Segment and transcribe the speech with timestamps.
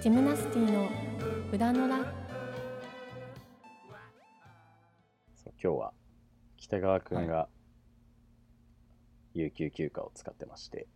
[0.00, 0.88] ジムナスティの
[1.52, 1.98] 裏のラ
[5.34, 5.92] そう今日は
[6.56, 7.48] 北川くんが
[9.34, 10.86] 有給休暇を使ってまして、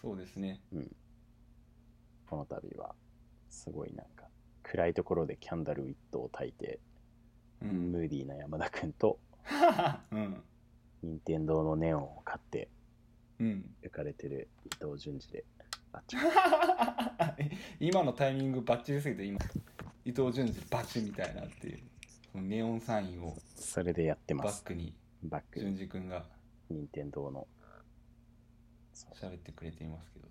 [0.00, 0.60] そうですね。
[2.26, 2.94] この度は
[3.50, 4.24] すごいなんか
[4.62, 6.80] 暗いところでキャンダルウィットを焚いて、
[7.62, 7.92] うん。
[7.92, 9.18] ムーディーな山田くんと
[10.10, 10.42] うん。
[11.02, 12.81] 任天堂のネオンを買ってうん。
[13.82, 15.44] 浮かれてる伊藤淳二で。
[15.94, 16.16] あっち
[17.80, 19.38] 今のタイミングバッチリすぎて今
[20.06, 21.80] 伊藤淳二バチみたいなっていう。
[22.32, 23.36] そのネオンサインを。
[23.54, 24.62] それでやってます。
[24.62, 24.94] バックに。
[25.22, 25.60] バック。
[25.60, 26.24] 淳二君が。
[26.70, 27.46] 任天堂の。
[29.14, 30.28] 喋ってくれていますけど。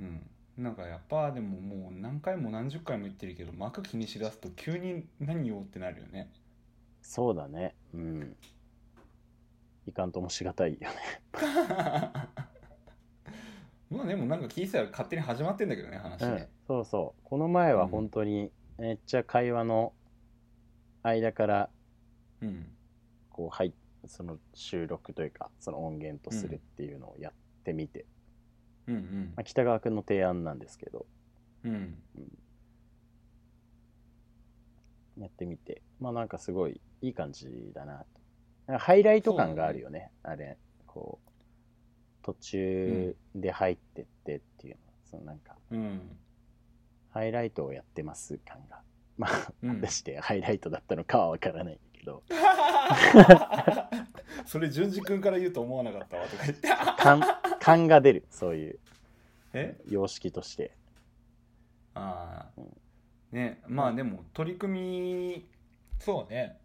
[0.00, 0.30] うん。
[0.58, 6.30] なんかやっぱでももう何回も何十回も言ってるけど幕気にしだすと急に何言おうってなるよね。
[7.02, 7.74] そうだね。
[7.94, 8.36] うん。
[9.86, 10.96] いかんともしがたいよね
[13.90, 17.20] まあでもなんか聞いてたら勝手に始まってんだけどね話うんね、そうそう。
[17.24, 19.92] この前は本当にめっちゃ会話の
[21.02, 21.70] 間から
[22.42, 22.66] うん、
[23.30, 23.72] こう入っ
[24.08, 27.32] その収録というかその音源とするっていうのをやっ
[27.64, 28.06] てみて、
[28.86, 29.32] うんうん。
[29.36, 31.06] まあ、北川君の提案なんですけど。
[31.64, 31.94] うん。
[35.18, 35.82] やってみて。
[36.00, 38.04] まあなんかすごいいい感じだな
[38.78, 40.10] ハイライト感があるよね。
[40.22, 40.56] あれ
[40.86, 41.25] こう
[42.26, 46.00] 途中で入ってってっていうの、そのなんかうん
[47.10, 48.80] ハイライトをやってます感が
[49.16, 52.24] まあうん果たしてハイライトだったのかは分からないけど、
[54.44, 56.68] それ淳二君から言うと思わなかったわとか言って。
[56.98, 57.20] 感
[57.60, 58.78] 感が出るそういう。
[59.52, 59.76] え？
[59.88, 60.72] 様式として。
[61.94, 62.76] ああうん。
[63.30, 65.46] ねまあでも取り組み
[66.00, 66.58] そうね。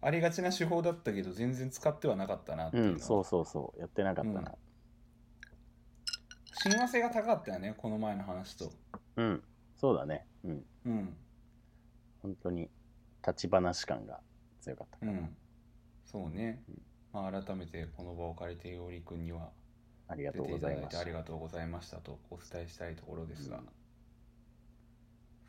[0.00, 3.80] ありがちな手法だったけど全然使ってはなかったなっていううのんそうそうそう。
[3.80, 4.54] やってなかったな
[6.64, 8.72] 親和性が高かったよねこの前の話と。
[9.16, 9.42] うん、
[9.76, 10.26] そうだね。
[10.44, 10.64] うん。
[10.86, 11.16] うん。
[12.22, 12.70] 本当に
[13.26, 14.20] 立ち話感が
[14.60, 15.36] 強かったから、うん。
[16.06, 16.62] そうね、
[17.12, 19.50] まあ、改めてこの場を借りてよりくんには
[20.08, 23.68] ありが出とうございましたありがとうございましたとお伝えしたいところですが、うん。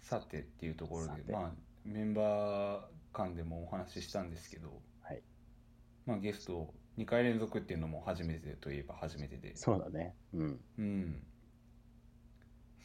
[0.02, 1.52] さてっていうところでまあ
[1.86, 2.82] メンバー
[3.14, 5.22] 間でもお話ししたんですけど、はい。
[6.06, 9.56] まあ、ゲスト2回連続っていうのも初めてといえば初めてで。
[9.56, 10.16] そうだね。
[10.34, 10.60] うん。
[10.80, 11.24] うん。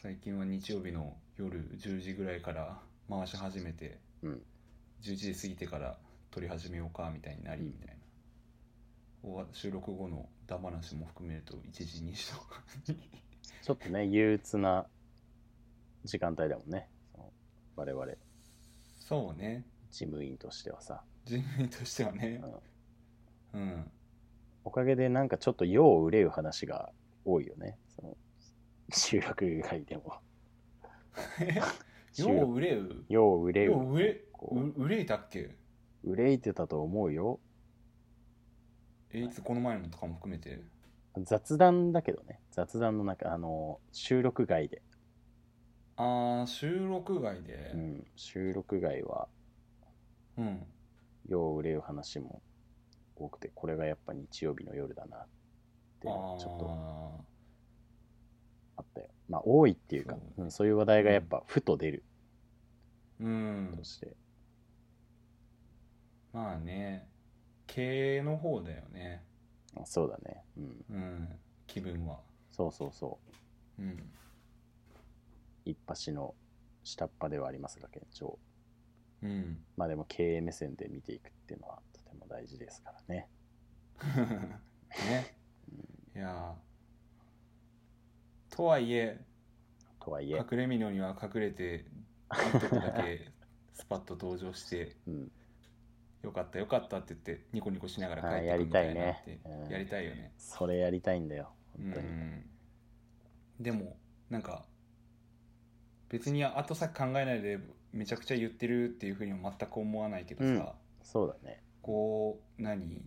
[0.01, 2.79] 最近は日曜日の夜10時ぐらいから
[3.09, 4.41] 回し始めてうん。
[5.01, 5.97] 11時過ぎてから
[6.29, 7.67] 撮り始めようかみたいになりうん。
[7.67, 7.93] みたいな、
[9.23, 12.61] 終わ収録後のダ話も含めると1時2時とか。
[12.89, 12.97] に
[13.63, 14.87] ちょっとね憂鬱な
[16.03, 16.89] 時間帯だもんね。
[17.13, 17.31] その
[17.77, 18.05] 我々。
[18.99, 19.65] そうね。
[19.89, 22.41] 事務員としてはさ、人類としてはね。
[23.53, 23.61] うん。
[23.61, 23.91] うん
[24.63, 26.91] おかげでなんかちょっと世を憂う話が
[27.25, 27.77] 多いよね。
[27.95, 28.17] その
[28.93, 30.13] 収録外でも。
[32.13, 32.39] 収よう？
[32.41, 32.61] 録。
[32.61, 33.05] 憂う。
[33.09, 33.93] 世を憂よう？
[33.93, 34.83] う憂こう。
[34.83, 35.55] 憂いたっけ？
[36.03, 37.39] 憂いてたと思うよ。
[39.13, 40.61] えいつこの前のとかも含めて？
[41.23, 42.39] 雑談だけどね。
[42.51, 44.81] 雑談の中あの収録外で、
[45.97, 47.71] ああ収録外で？
[47.73, 49.27] うん、収録外は
[50.37, 50.65] うん。
[51.27, 52.41] 世を憂う話も
[53.23, 55.27] 多くてこれがやっぱ日曜日の夜だなっ
[55.99, 56.67] てちょっと。
[58.77, 59.07] ああったよ。
[59.29, 62.03] まあ多いっていうかそううん、そういう話題がやっぱふと出る。
[63.21, 63.29] ーう
[63.73, 63.73] ん。
[63.77, 64.15] として、
[66.33, 67.07] まあね。
[67.67, 69.23] 経営の方だよね。
[69.77, 70.43] あそうだね。
[70.57, 70.85] うん。
[70.89, 71.29] うん。
[71.67, 72.19] 気分は。
[72.51, 73.19] そうそうそ
[73.79, 73.81] う。
[73.81, 74.11] うん。
[75.65, 76.35] 一発の
[76.83, 78.39] 下っ端ではありますが県庁
[79.21, 79.59] うん。
[79.77, 83.27] まあでも経営目線で見ていくっていうのはとても大事ですからね。
[85.09, 85.35] ね。
[86.15, 88.55] いやー。
[88.55, 89.19] とはいえ
[90.03, 91.85] とはいえ、隠れみのには隠れて
[92.31, 93.31] 一時だけ
[93.73, 95.31] スパッと登場して うん、
[96.21, 99.21] よかったよかったって言ってニコニコしながら帰ってあーやりくるみたいなたいね。
[99.21, 99.71] ってうん。
[99.71, 100.33] やりたいよね。
[100.37, 102.49] それやりたいんだよう本当に、ん
[103.59, 103.97] でも
[104.29, 104.65] なんか
[106.09, 107.59] 別に後先考えないで
[107.93, 110.69] めちゃくちゃ言ってるっていうふうには全く思わないけどさ、うん。
[111.03, 113.01] そうだねこう何？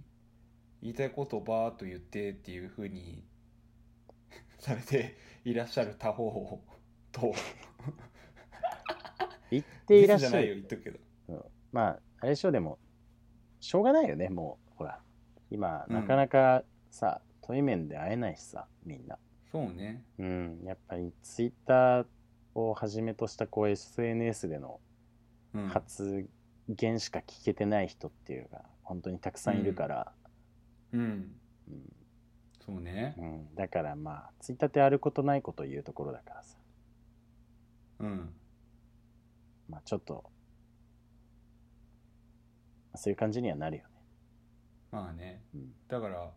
[0.83, 3.25] 言いたいことをバーっと言ってっていうふうに
[4.59, 6.63] されて いらっしゃる他方
[7.13, 7.35] と。
[9.51, 10.99] 言っていらっしゃディスじゃないよる言っとくけど。
[11.29, 11.45] うん。
[11.73, 12.79] まああれでしょでも
[13.61, 15.01] しょうがないよねもうほら。
[15.51, 15.95] 今うん。
[15.95, 19.19] なかなかさ、対面で会えないしさみんな。
[19.53, 20.05] そうね。
[20.19, 20.61] うん。
[20.65, 22.07] やっぱりツイッター
[22.55, 24.81] をはじめとしたこう SNS での
[25.55, 25.69] うん。
[25.69, 26.29] 発
[26.69, 30.13] 言しか聞けてない人っていうのが本当にたくさんいるから、
[30.93, 31.01] うん。
[31.01, 31.93] うん。
[32.65, 33.15] そうね。
[33.19, 36.57] うん、だからまあついたてあることないこと言うところだからさ。
[38.01, 38.35] うん。
[39.69, 40.25] まあちょっと
[42.95, 43.89] そういう感じにはなるよね。
[44.93, 45.43] まあね。
[45.55, 45.73] うん。
[45.89, 46.31] だから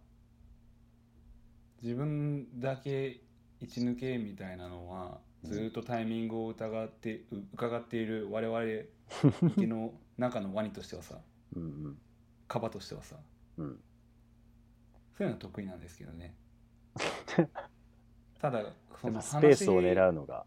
[1.81, 3.21] 自分だけ
[3.59, 8.61] 一抜けみたいなのはずーっとタイミングを疑ってう伺っている我々
[9.55, 11.19] 池の中のワニとしてはさ
[11.55, 11.97] うんうん。
[12.47, 13.15] カバとしてはさ
[13.57, 13.79] うん。
[15.17, 16.35] そういうの得意なんですけどね。
[18.39, 18.59] ただ
[19.01, 20.45] そやっのぱスペースを話狙うのが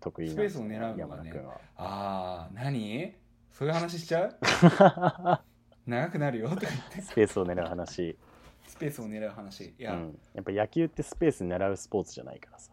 [0.00, 1.28] 得意なんですスペースを狙うのがね。
[1.30, 1.60] 山田君は。
[1.76, 3.14] ああ何？
[3.50, 4.38] そういう話しちゃう？
[5.90, 7.00] 長くなるよとか言って。
[7.02, 8.18] スペースを狙う話、
[8.66, 9.64] スペースを狙う話。
[9.64, 12.72] いうや、ん、やっぱ野球ってスペース狙うスポーツじゃないからさ。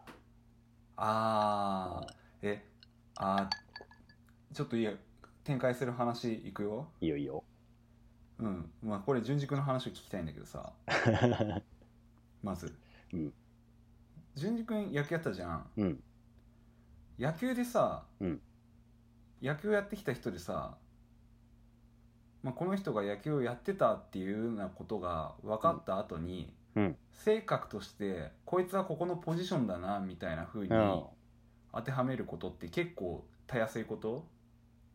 [0.96, 2.64] ああえ
[3.16, 4.92] あーちょっといいや
[5.48, 6.88] 展開する話いくよ。
[7.00, 7.42] いいよいいよ。
[8.38, 8.70] うん。
[8.82, 10.74] まあこれ純軸の話を聞きたいんだけどさ。
[12.44, 12.76] まず、
[13.14, 13.32] うん。
[14.34, 15.70] 純軸野球やったじゃん。
[15.78, 16.02] うん。
[17.18, 18.42] 野球でさ、うん。
[19.40, 20.76] 野球やってきた人でさ、
[22.42, 26.96] まあ、この人が野球をやってたっていうようなことが分かった後に、うん。
[27.10, 31.04] 性格としてこいつはここのポジションだなみたいな風にうん。
[31.72, 34.26] 当てはめることって結構たやすいこと？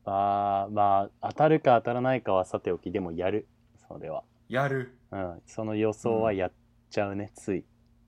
[0.06, 3.48] あーまあ当たるか当たらないかはさておきでもやる。
[3.88, 4.24] それは。
[4.50, 4.98] やる。
[5.12, 5.42] うん。
[5.46, 6.52] その予想はやっ
[6.90, 7.66] ちゃうね、つい。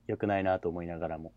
[0.08, 1.34] よくないなと思いながらも。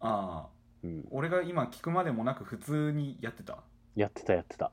[0.00, 0.48] ああ
[0.82, 1.04] うん。
[1.10, 3.62] 俺が今聞くまでもなく普通にやってた？
[3.94, 4.72] やってたやってた。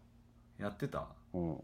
[0.60, 1.08] やってた？
[1.34, 1.64] うん。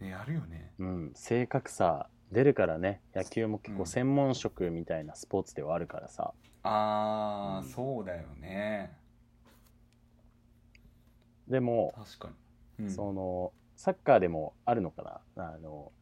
[0.00, 0.72] ねやるよね。
[0.78, 1.12] うん。
[1.14, 3.02] 正確さ出るからね。
[3.14, 3.86] 野球も結構うん。
[3.86, 7.68] 専門職みたいなスポーツではあるからさ、ああ、うん。
[7.68, 8.96] そうだよね
[11.48, 12.28] でも、確か
[12.78, 15.44] に、うん、そのサッカーでもあるのかな？
[15.44, 15.92] あの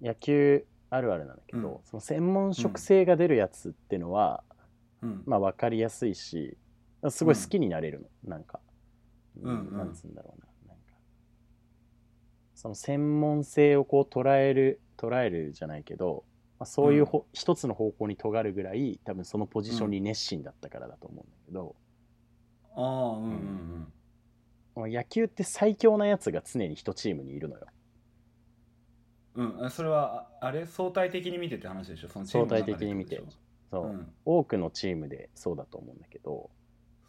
[0.00, 1.78] 野球あるあるなんだけど、うん。
[1.84, 4.42] その専門職性が出るやつってのは、
[5.02, 5.22] うん。
[5.26, 6.56] まあ分かりやすいし
[7.10, 8.60] すごい好きになれるの、なんか、
[9.42, 9.76] うんうん。
[9.76, 10.46] なんつうんだろうな。
[10.68, 10.94] なんか。
[12.54, 16.24] その専門性をこう捉える捉えるじゃないけど、
[16.60, 21.74] まあ、そういうほ、一つの方向に尖るぐらい多分そのポジションに熱心だったからだと思うんだけど、
[22.74, 23.92] ああうんうん
[24.74, 27.66] もう野球って最強なやつが常に一チームにいるのよ。
[29.34, 29.70] うん。
[29.70, 32.08] それはああれ相対的に見てって話でしょ？
[32.08, 33.22] その相対的に見て。
[33.70, 36.50] そう、ょうん、多くのチームでそうだと思うんだけど。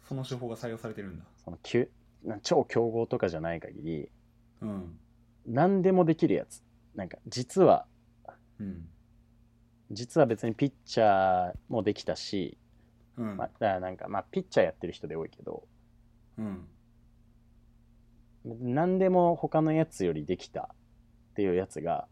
[0.02, 1.24] その手法が採用されてるんだ。
[1.42, 1.58] その
[2.42, 4.10] 超強豪とかじゃない限り。
[4.60, 4.98] うん。
[5.46, 6.62] 何でもできるやつ。
[6.94, 7.86] なんか実は
[8.60, 8.88] うん。
[9.90, 12.58] 実は別にピッチャーもできたし、
[13.16, 13.36] うん。
[13.36, 15.66] まあ、だからなんかまあピッチャーやってる人で多いけど。
[16.38, 16.68] うん。
[18.44, 20.74] 何でも他のやつよりできた
[21.32, 22.08] っていうやつが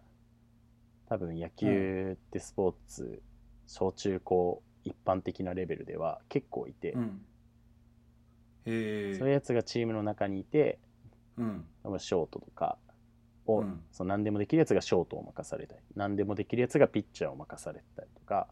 [1.08, 3.22] 多分野球ってスポーツ、
[3.66, 7.24] 小中高一般的なレベルでは結構いて、うん。
[8.64, 9.14] へえ。
[9.18, 10.78] そういうやつがチームの中にいて
[11.36, 11.64] うん。
[11.82, 12.78] 多分ショートとか
[13.46, 13.82] を、うん。
[13.90, 18.48] その何でもできるやつがショートを任されたり何でもできるやつがピッチャーを任されたりとか、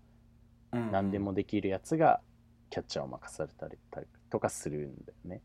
[0.73, 2.21] うん何でもできるやつが
[2.71, 3.77] キャッチャーを任されたり
[4.31, 5.43] とかするんだよね。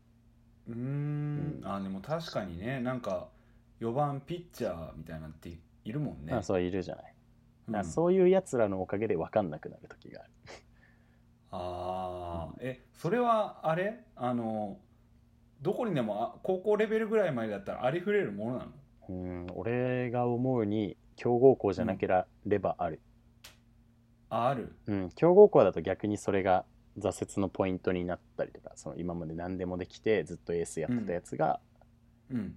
[0.68, 1.60] うーん。
[1.64, 3.28] あでも確かにねなんか
[3.80, 5.50] 4番ピッチャーみたいなんて
[5.84, 6.32] いるもんね。
[6.32, 7.14] まあそういるじゃない。
[7.68, 7.84] うん。
[7.84, 10.30] そういうやつらのおかげで分かんなくなる時がある。
[11.50, 14.04] ああえそれはあれ？
[14.14, 14.78] あの
[15.62, 18.70] どこにでもあ高校レベルぐらいまでだったらありふれるものなの？
[19.08, 19.46] うん。
[19.54, 22.08] 俺が思うに強豪校じゃなけ
[22.44, 23.00] ればある。
[24.28, 24.74] あある。
[24.86, 26.64] うん、強豪校だと逆にそれが
[26.98, 31.60] 挫折のポイントになったりとかその今まで何でもできてずっとエースやってたやつが
[32.30, 32.56] うん。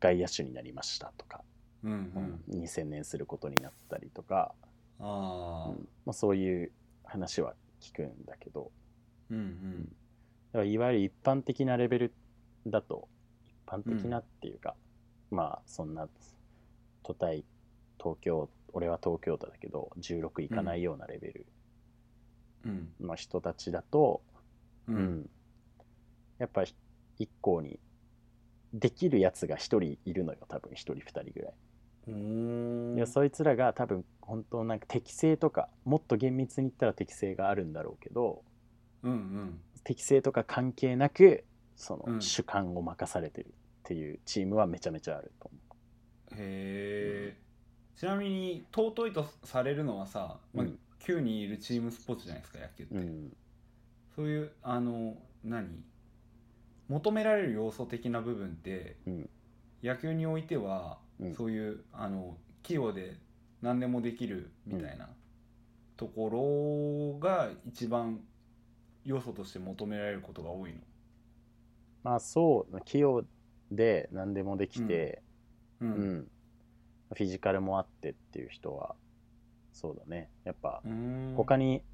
[0.00, 1.42] 外野手になりましたとか、
[1.84, 4.54] うんううんん、に専念することになったりとか、
[5.00, 6.72] ああうんまあ、そういう
[7.04, 8.70] 話は聞くんだけど
[9.30, 9.84] うんうん。
[9.84, 9.88] だ
[10.52, 12.14] からいわゆる一般的なレベル
[12.66, 13.08] だと
[13.48, 14.74] 一般的なっていうか、
[15.30, 16.08] まあそんな
[17.02, 17.44] 都対
[17.98, 21.57] 東京俺は東京都だけど16いかないようなレベルうん
[23.00, 24.22] の人たちだと、
[24.88, 24.98] ううん。
[24.98, 25.30] ん
[26.38, 26.74] やっぱり
[27.18, 27.80] 一校に
[28.72, 31.54] できるやつが一人いるのよ多分一人二人ぐらい。
[32.96, 38.44] いやそいつらが多分本当なんか適性とかもっと厳密に言ったら適性があるんだろうけど
[39.02, 39.60] うんうん。
[39.84, 41.44] 適性とか関係なく
[41.76, 42.14] そうん。
[42.14, 43.50] の主観を任されてるっ
[43.84, 45.58] ていうチームはめちゃめちゃあると思
[46.36, 47.36] へえ
[47.96, 52.98] ちなみに尊いとされるのはさ、まあうん9人いるチームスポーツじゃないですか野球って、う。
[52.98, 53.36] うん。
[54.16, 55.84] そういうあの何？
[56.88, 59.30] 求められる要素的な部分ってうん。
[59.82, 61.34] 野球においては、うん。
[61.34, 63.16] そういうあの器用で
[63.62, 65.08] 何でもできるみたいな
[65.96, 68.20] ところが一番
[69.04, 70.78] 要素として求められることが多いの。
[72.02, 73.24] まあそう器用
[73.70, 75.22] で何でもできて、
[75.80, 76.18] ううん。
[76.20, 76.28] ん。
[77.14, 78.94] フィジカルもあってっていう人は
[79.78, 80.28] そうだね。
[80.42, 80.82] やっぱ
[81.36, 81.84] 他に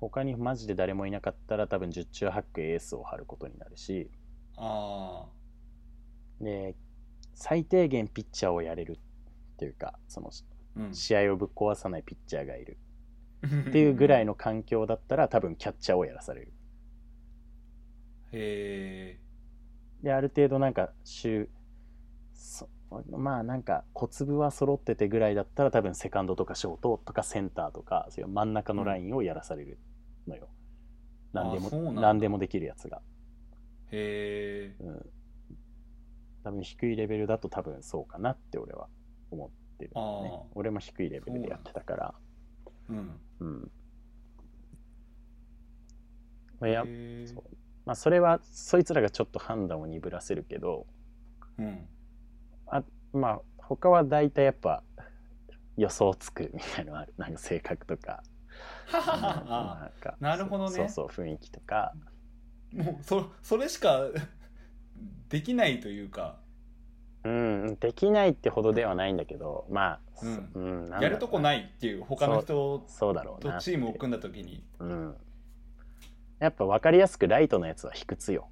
[0.00, 4.10] 他にマジで誰もいなかったら多分十中八九エースを張ることになるし。
[4.56, 5.26] あ
[6.40, 6.74] で
[7.34, 12.78] 最低限ピッチャーをやれるっていうかそのあ、うん、試合をぶっ壊さないピッチャーがいる。
[13.68, 16.52] っていうぐらいのの環境だったら多分キャッチャーをやらされる。
[18.32, 19.20] へえ
[20.02, 21.50] である程度なんか週
[22.32, 22.68] そ
[23.10, 29.78] まあなんか小粒は揃っててぐらいだったら多分セカンドとかショートとかセンターとかそういう真ん中のラインをやらされる
[30.26, 30.48] のよ、
[31.32, 32.00] 何でもなんだ。
[32.00, 33.02] 何でもできるやつが、
[33.90, 35.06] へえうん、
[36.44, 38.88] 多分低いレベルだと多分そうかなって俺は
[39.30, 40.42] 思ってるね。
[40.54, 42.14] 俺も低いレベルでやってたから。
[42.88, 43.70] うんうん。
[46.60, 46.84] まあや
[47.26, 47.56] そう。
[47.86, 50.86] まあそれはそいつらがちょっと判断を鈍らせるけど
[51.58, 51.88] うん
[53.12, 54.82] まあ他は大体やっぱ
[55.76, 57.14] 予想つくみたいのはある。
[57.16, 58.22] なんか性格とか。
[58.92, 60.16] あなんか。
[60.20, 60.70] なるほどね。
[60.70, 61.92] そうそう雰囲気とか。
[62.72, 64.08] もうそそれしか
[65.28, 66.38] できないというか。
[67.24, 69.66] うんできないってほどではないんだけど。
[69.68, 70.86] まあ、うん。
[70.86, 74.64] うんやるとこないっていう他の人そうだろうとなチームを組んだ時に。
[74.78, 75.16] うん。
[76.38, 78.48] やっぱ分かりやすくライトのやつは卑屈よ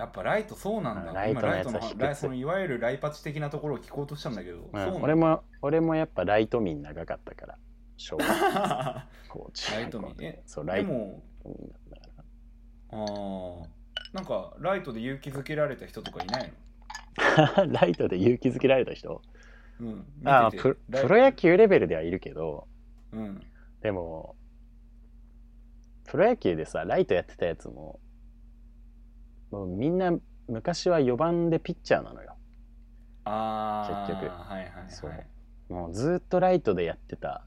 [0.00, 1.12] やっぱライトそうなんだ。
[1.12, 7.58] ライトのやつはそのいわゆるライパチ的なところを聞こうとしたんだけど、うん俺も俺もやっぱライト民長かったから
[7.98, 8.28] 小学
[9.28, 10.14] 校中 ライト民。
[10.20, 10.88] えそうライト。
[10.88, 11.20] 民
[11.90, 12.24] だから
[12.92, 13.66] あー
[14.14, 16.52] なんかライトで勇気づけられた人とかいない
[17.68, 19.08] ライトで勇気づけられた人？
[19.10, 19.20] の
[19.80, 20.62] うんてて。
[20.62, 22.66] ププロ野球レベルではいるけど
[23.12, 23.42] うん。
[23.82, 24.34] でも
[26.06, 28.00] プロ野球でさライトやってたやつも
[29.50, 30.12] もうみんな
[30.48, 32.36] 昔は4番でピッチャーなのよ。
[33.24, 34.30] ああ結局。
[34.30, 34.90] はいはいはい。
[34.90, 35.72] そう。
[35.72, 37.44] もうずっとライトでやってた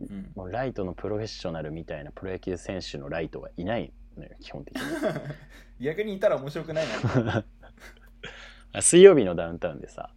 [0.00, 4.82] うん、もうライトのプロフェッショナルみたいなプロ野球選手のライトはいないのよ基本的に。
[5.84, 6.86] 逆にいたら面白くない
[7.24, 7.44] な。
[8.72, 10.10] あ水曜日のダウンタウンでさ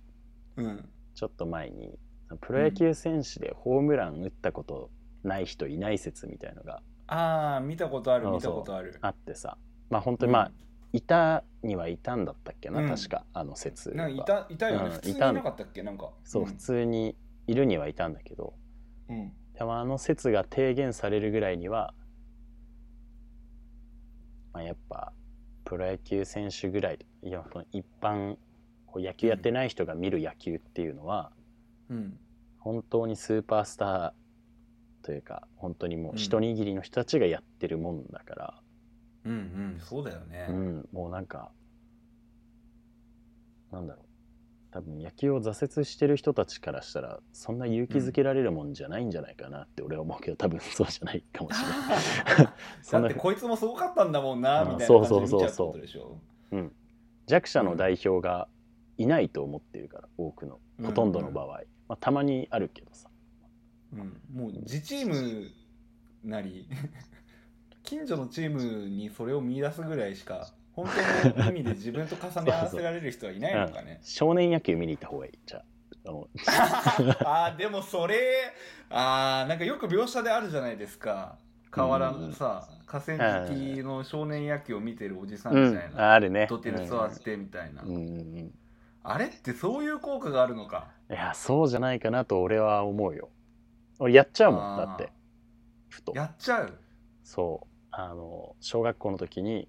[0.58, 0.90] うん。
[1.16, 1.98] ちょっと前に
[2.42, 4.90] プロ野球選手でホームラン打ったこと
[5.24, 8.98] ない人いない説みたいのがああ見たことある見たことある。
[9.02, 9.58] あってさ。
[9.90, 10.52] まあ本当にまあ、
[10.94, 12.90] いたにはいたんだったっけな、うん。
[12.90, 15.84] 確かあの説はなんかいたいたよね、うん普通にいいたんなかったっけ？
[15.84, 16.10] なんか。
[16.24, 17.16] そう、普通に
[17.48, 18.54] いるにはいたんだけど。
[19.10, 19.32] うん。
[19.54, 21.94] でもあの説が提言されるぐらいには、
[24.54, 25.14] まあ、やっぱ
[25.64, 28.38] プロ野球選手ぐらいいやその一般
[28.86, 31.32] こう野球やってない人が見る野球っていうのは、
[31.90, 32.18] うん。
[32.60, 38.61] 本当にスーパースターというか本当にもう一握りの人たちがやってるもんだから、
[39.26, 40.90] うんうんそうだよね、うん。
[40.92, 41.52] もうなんか
[43.72, 44.06] なんだろう。
[44.72, 52.54] 多分野球を挫折してる人たちからしたらそんな勇気づけられるもんじゃないんじゃないかなって俺は思うけど多分そうじゃないかもしれない。
[52.82, 56.18] そんなだってこいつもすごかったんだもんなうんみたいな感じでそうそうそうそ
[56.52, 56.56] う。
[56.56, 56.72] うん、
[57.28, 58.48] 弱者の代表が
[58.98, 61.48] いないと思ってるから多くのほとんどの場合、
[61.90, 63.10] まあ、たまにあるけどさ。
[63.94, 65.50] うん、もう自チーム
[66.24, 66.66] なり
[67.84, 70.88] 近所のチームにそれを見出すぐらいしか 本
[71.34, 74.00] 当の意味で自分と重ね合わせられる人はいないのかね。
[74.04, 75.40] 少年野球見に行った方がいい。
[75.46, 75.64] じゃあ
[77.26, 78.54] あ でもそれ
[78.90, 81.38] あーなんかよく描写であるじゃないですか。
[81.70, 86.48] 河原のさ河川敷の少年野球を見てるおじさんうんみたいな、あるね。
[86.50, 88.00] 土手で座ってみたいな、うんうんう
[88.44, 88.54] ん。
[89.04, 90.90] あれってそういう効果があるのか。
[91.10, 93.30] いやそうじゃないかなと俺は思うよ。
[94.00, 95.12] 俺やっちゃうもんだって。
[95.90, 96.12] ふと。
[96.16, 96.78] やっちゃう。
[97.24, 99.68] そうあの小学校の時に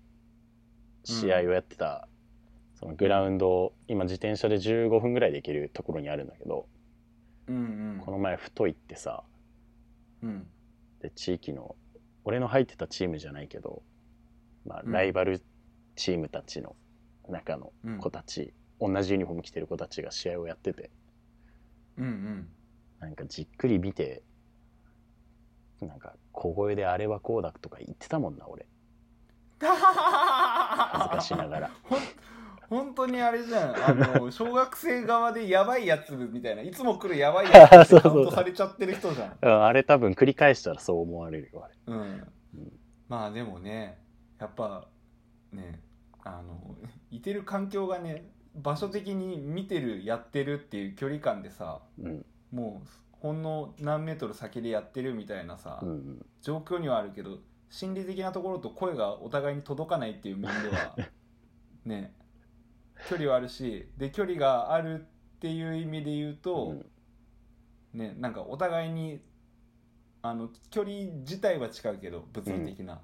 [1.04, 2.08] 試合をやってた、
[2.74, 6.68] そのグラウンド今自転車で15分ぐらいで行けるところにあるんだけど
[7.48, 7.58] うんう
[7.96, 8.02] ん。
[8.04, 9.24] この前ふと行ってさ
[10.22, 10.46] うん。
[11.00, 11.76] で地域の
[12.24, 13.82] 俺の入ってたチームじゃないけど、
[14.64, 14.92] まあ、うん。
[14.92, 15.42] ライバル
[15.96, 16.76] チームたちの
[17.28, 17.98] 中のうん。
[17.98, 20.90] 子たち、同じユニフォーム着てる子たちが試合をやってて
[21.98, 22.48] うんうん。
[23.00, 24.22] なんかじっくり見て
[25.80, 28.66] なんか小声であれはこうだとか言ってたもんな俺。
[29.60, 31.70] 恥ずかしながら。
[31.84, 32.00] ほん
[32.72, 33.76] 本当にあれじゃん。
[33.84, 36.62] あの 小学生側でやばいやつみたいな。
[36.62, 39.38] いつも来るやばいやつって カウントされちゃってる人じゃん。
[39.42, 41.74] うんあれ多分繰り返したらそう思われるよあれ。
[41.86, 42.32] うん、
[43.08, 43.98] まあでもね
[44.38, 44.88] やっぱ
[45.52, 45.82] ね
[46.24, 46.74] あの
[47.10, 52.24] いてる環境がね場所的に見てるやってるっていう距離感でさうん。
[52.50, 52.88] もう
[53.22, 57.38] ほんの何メートル先でやってるみたいなさ、うん状況にはあるけど
[57.70, 60.96] 心理的なところと声がお互いに届かないっていう面では
[61.86, 62.16] ね
[63.08, 65.04] 距離はあるしで距離があるっ
[65.38, 66.86] ていう意味で言うと、うん。
[67.98, 69.22] ねなんかお互いに
[70.22, 73.02] あの距離自体は近いけど物理的な、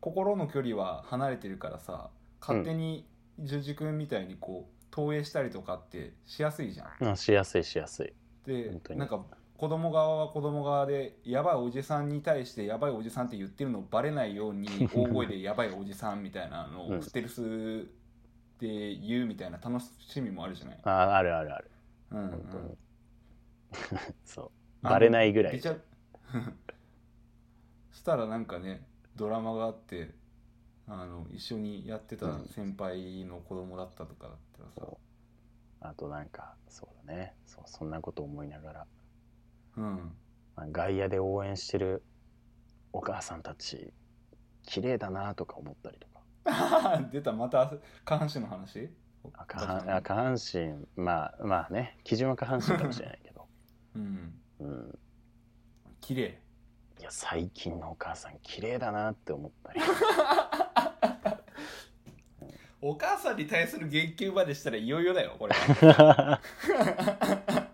[0.00, 2.10] 心の距離は離れてるからさ
[2.40, 3.06] 勝手に
[3.38, 7.08] 純次君みたいにこう投影したりとかってしやすいじゃん。
[7.08, 8.12] うんしやすいしやすい
[8.48, 9.24] でなんか
[9.56, 16.98] 子供側は子供側でやばいおじさんに対してやばいおじさんって言ってるのバレないように大声でやばいおじさんみたいなのうん。
[16.98, 17.86] をステルス
[18.58, 20.78] で言うみたいな楽しみもあるじゃない？
[20.84, 21.70] ああるあるある。
[22.12, 22.78] うんうん。
[24.24, 24.50] そう。
[24.82, 25.60] バレないぐらい。
[27.92, 28.86] したらなんかね
[29.16, 30.14] ドラマがあって
[30.86, 34.96] あの一緒にやってた先輩の子供だったとかだったらさ、そう
[35.80, 37.34] あとなんかそうだね。
[37.46, 38.86] そうそんなこと思いながら、
[39.76, 40.12] うん、
[40.56, 42.02] まあ、外野で応援してる
[42.92, 43.92] お母さんたち
[44.62, 46.18] 綺麗だなとか思ったりとか。
[47.12, 47.72] 出たまた
[48.04, 48.90] 下半身の話？
[49.34, 53.46] あ下半あ下半身まあまあね基準は下半身かもしれないけど、
[53.96, 54.40] うん。
[54.60, 54.98] うん、
[56.00, 56.42] 綺麗。
[56.98, 59.80] いや最近のお母さん綺麗だなって思ったり
[62.80, 66.40] お母さんに対する言及までしたらいよいよだよこれは。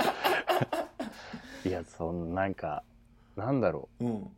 [1.64, 2.82] いやそんなんか
[3.37, 4.04] なんだろう。
[4.04, 4.30] うん。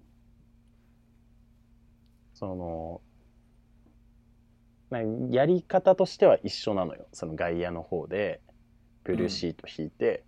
[2.34, 3.00] その
[4.90, 8.40] なやり方としては一緒なのよその外野の方で
[9.04, 10.24] ブルーシート引いて、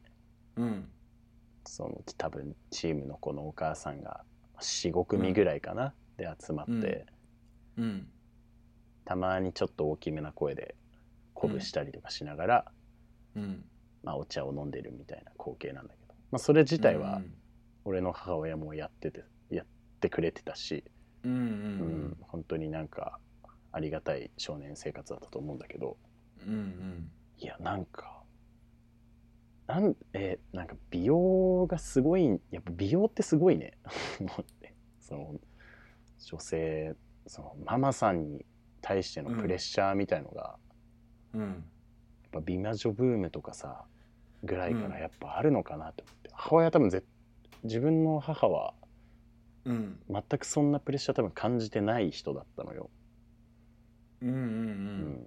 [0.56, 0.88] うん。
[1.64, 4.24] その多分チームのこのお母さんが
[4.60, 7.06] 45組ぐらいかな、で集まって、
[7.76, 8.08] うん
[9.08, 10.74] たまにちょっと大きめな声で
[11.34, 12.64] 鼓舞したりとかしながら、
[13.36, 13.64] うん。
[14.02, 17.22] まあ、お茶を飲んでるみたいな光景なんだけど、まあ、それ自体は
[17.86, 19.66] 俺の母親もやっててやっ
[20.00, 20.84] てくれてたし、
[21.24, 22.16] うんうんうん。
[22.20, 23.18] 本当になんか
[23.72, 25.96] ありがたい少年生活だったと思うんだけど
[26.46, 27.10] うんうん。
[27.38, 28.22] いやなんか
[29.66, 33.78] なんえなんか美容がすごいやっぱ美容ってすごいね。
[34.20, 35.34] 思ってその
[36.26, 36.94] 女性
[37.26, 38.44] そのママさんに
[38.80, 40.56] 対してのプレッシャーみたいのが、
[41.34, 41.40] うん。
[41.40, 41.54] やっ
[42.32, 43.84] ぱ美魔女ブームとかさ
[44.44, 47.02] ぐらいからやっぱあるのかなと思って、母親多分ぜ
[47.64, 48.74] 自分の母は
[49.64, 50.00] うん。
[50.08, 52.90] 全くそんなプレッシャー多分感じてない人だったのよ、
[54.22, 54.42] うんうんうう
[55.22, 55.26] ん。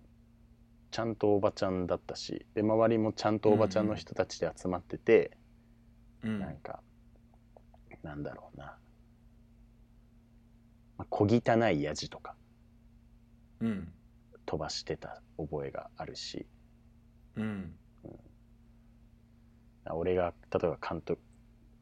[0.89, 5.37] ちゃんとおばちゃんだったしで周りもちゃんとおばちゃんの人たちで集まってて、
[6.23, 6.39] うん。
[6.39, 6.81] なんか
[8.03, 8.77] なんだろうな、
[10.97, 12.33] まあ、小汚いやじとか。
[12.35, 12.40] うん
[14.45, 16.45] 飛ばしてた覚えがあるし
[17.35, 17.75] うん。
[19.91, 21.21] 俺が例えば監督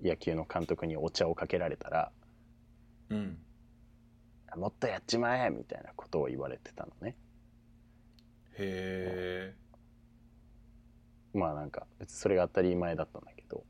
[0.01, 2.11] 野球の監督にお茶をかけられたら
[3.09, 3.37] うん
[4.55, 7.17] 「もっとやっちまえ!」みたいなことを言われてたのね
[8.57, 9.59] へえ
[11.33, 11.71] まあなん。
[11.71, 13.23] か別にそれが当たり前だったん。
[13.23, 13.65] だけど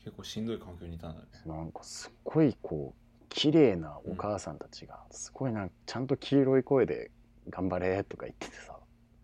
[0.00, 0.46] 結構しん。
[0.46, 1.16] どい環境にいたん。
[1.16, 1.72] だねなん。
[1.72, 3.01] かすっごいこう
[3.32, 7.10] 綺麗なお母さんたちがすごいなんかちゃんと黄色い声で
[7.48, 8.76] 「頑張れ!」とか言っててさ。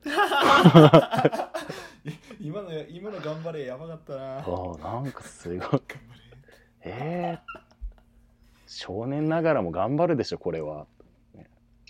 [2.41, 4.39] 今のや今の頑張れやばかったな。
[4.39, 5.83] あーなんかすごい。
[6.81, 7.61] えー、
[8.67, 10.87] 少年ながらも頑張るでしょこれは。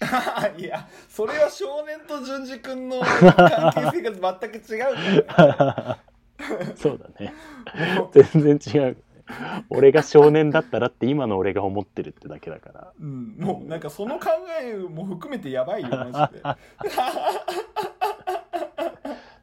[0.56, 5.98] いやそれは少年と淳二君の 関係性が全く違うから
[6.76, 7.34] そうだね。
[8.32, 8.96] 全然違う
[9.70, 12.92] 俺が少年だったらって今の俺が思ってるってだけだから。
[12.98, 14.30] うん、もうなんかその考
[14.62, 16.42] えも含めてやばいよ マジで。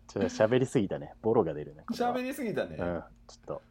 [0.07, 1.13] ちょっと喋りすぎたね。
[1.21, 3.03] ボロが出るね喋りすぎたね、うん。
[3.27, 3.61] ちょっと。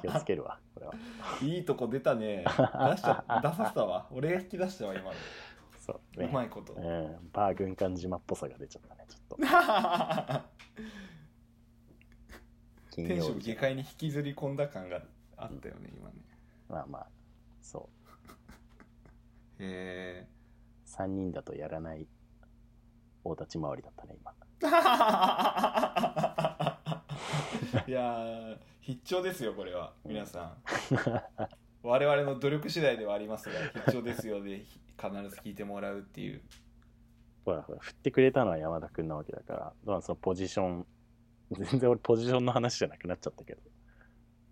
[0.00, 0.94] 気をつけるわこれは。
[1.42, 2.44] いいとこ出たね。
[2.44, 4.06] 出しちゃ出させたわ。
[4.10, 5.12] 俺が引き出したわ今の。
[5.78, 6.72] そううねまいこと。
[6.72, 9.44] うん、バー軍艦島っぽさが出ちゃったねちょっと
[12.94, 13.38] 金曜日。
[13.38, 15.02] ン下界に引きずり込んだ感が
[15.36, 16.14] あったよね今ね。
[16.68, 17.06] まあまあ
[17.60, 17.88] そ
[19.58, 19.58] う。
[19.58, 20.26] へ
[20.86, 22.06] 3人だとやらない
[23.24, 24.32] 大立ち回りだったね今。
[27.86, 29.92] え いやー必聴ですよこれは。
[30.04, 30.56] 皆さん。
[31.82, 33.54] 我々の努力次第ではありますが
[33.84, 36.40] 必聴ですよで必ず聞いてもらうっていう。
[37.44, 40.86] ほらほら振ってくれたのは山田君なわけだからまあそのポジション
[41.54, 43.60] 全然俺ポジションの話じゃなくなっちゃったけど。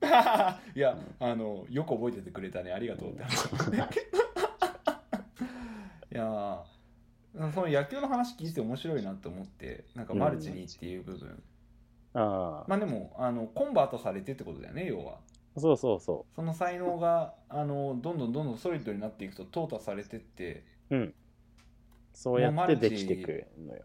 [0.74, 2.72] いやあのよく覚えててくれたね。
[2.72, 3.22] ありがとうって。
[3.22, 3.46] 話
[6.12, 11.42] いやーその野球の話聞いてて面白いなと思ってなんかマルチにっていう部分、
[12.12, 15.18] ああ、まあでもあのコンバートされてってことだよね要は。
[15.56, 20.64] そうそうそその才能があのどんどんどんどんソリッドになっていくと淘汰されてって。
[20.90, 20.96] う。
[20.96, 21.14] うん。
[22.12, 23.84] そうやってできてくのよ。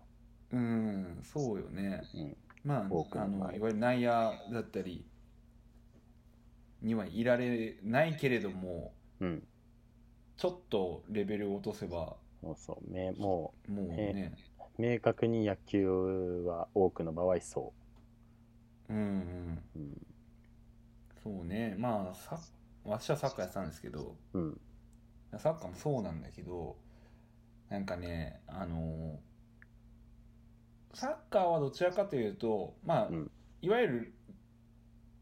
[0.52, 2.02] うんそうよね。
[2.14, 2.38] うん。
[2.68, 4.12] まああのいわゆる内野
[4.52, 5.06] だったり
[6.82, 9.44] にはいられないけれどもうん。
[10.36, 12.94] ちょっとレベルを落とせばそうそう。
[12.94, 14.34] めももうね
[14.78, 17.72] う、明確に野球は多くの場合そ
[18.90, 19.80] うんうんう。
[19.80, 20.08] うん。
[21.24, 22.38] そうねまあさ
[22.84, 24.60] 私はサッカーやってたんですけどうん。
[25.38, 26.76] サッカーもそうなんだけど
[27.70, 29.20] なんかねあの
[30.94, 33.32] サッカーはどちらかというとまあ、うん。
[33.62, 34.14] いわゆる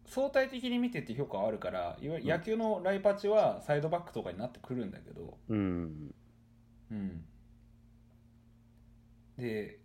[0.06, 6.13] 相対的に見てって評価はあるからいわ野球のライパチはサイドバックとかになってくるんだけど、うん。
[6.91, 7.25] うん、
[9.38, 9.80] で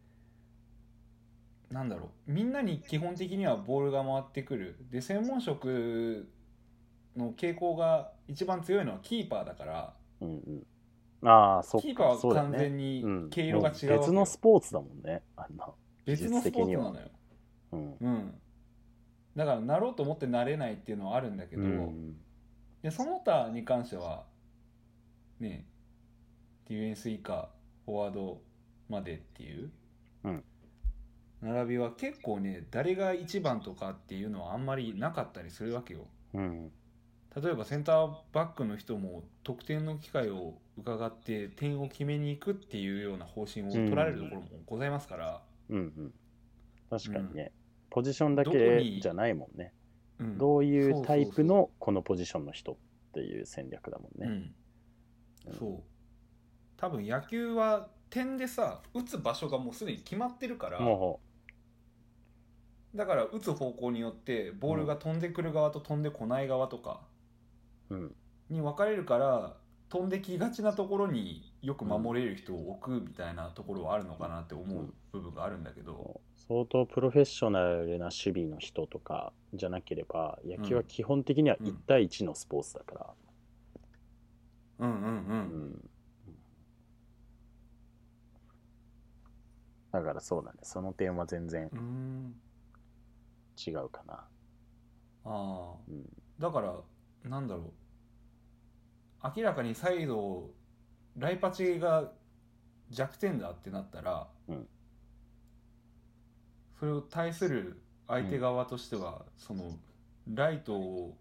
[1.71, 2.33] なんだろう。
[2.33, 4.77] みんなに基本的にはボールが回ってくる。
[4.91, 6.29] で専門職
[7.17, 9.95] の傾向が一番強いのはキーパーだから。
[10.21, 10.67] うんうん。
[11.23, 12.27] ああ、そっキーパー。
[12.27, 15.23] は完全にうん毛色が違うわけよも別のスポーツだもんね。
[15.37, 15.69] あんな。
[16.07, 17.09] 別のスポーツなのよ、
[17.73, 17.97] うん。
[18.01, 18.35] うん、
[19.37, 22.17] だからなろうと思ってなれないっていうのはあるんだけど、うん。
[22.83, 24.25] でその他に関しては
[25.39, 25.67] ね
[26.69, 27.51] ディフェンス以下
[27.85, 28.41] フォワード
[28.89, 29.71] までっていう、
[30.25, 30.45] うん
[31.43, 36.01] 並びは結構ね誰が一番とかっていうのはあんまりなかったりするわけよ
[36.35, 36.71] うん。
[37.37, 46.15] 例えばセンターバックの人も得点の機会を伺って点を決めに行くっていうような方針を取られるところもございますから、うんうん。
[46.91, 47.53] 確かにね。
[47.89, 49.01] ポジションだけに？
[49.01, 49.73] じゃないもんね。
[50.19, 52.77] うんどういうタイプのこのポジションの人っ
[53.15, 54.55] ていう戦略だもんね。
[55.47, 55.83] うん、そう
[56.77, 61.21] 多分野球は点でさ打つ場所がもうすでに決まってるからも
[62.95, 67.10] だから打つ方向によってボールが飛んでくる側と飛んでこない側とかう、うん。
[68.49, 69.57] に分かれるから
[69.89, 83.17] 飛んできがちなところによく守れる人を置くみたいなところはあるのかなって思う部分があるんだけど、相当プロフェッショナルな守備の人とかじゃなければ野球は基本的にはうん1対1のスポーツだから、
[84.79, 84.91] うん。
[84.91, 85.71] うんううん。
[85.73, 85.91] ん。
[89.93, 90.59] だからそうだね。
[90.63, 92.41] その点は全然うん。
[93.67, 94.21] 違うかな、あ
[95.25, 95.75] あ。
[95.89, 96.23] うん。
[96.39, 96.75] だから
[97.25, 97.80] なんだろう
[99.23, 100.51] 明らかにサイド
[101.17, 102.13] ライパチが
[102.91, 104.67] 弱点だってなったら、うん。
[106.79, 109.73] それを対する相手側としては、その
[110.33, 111.17] ライトを、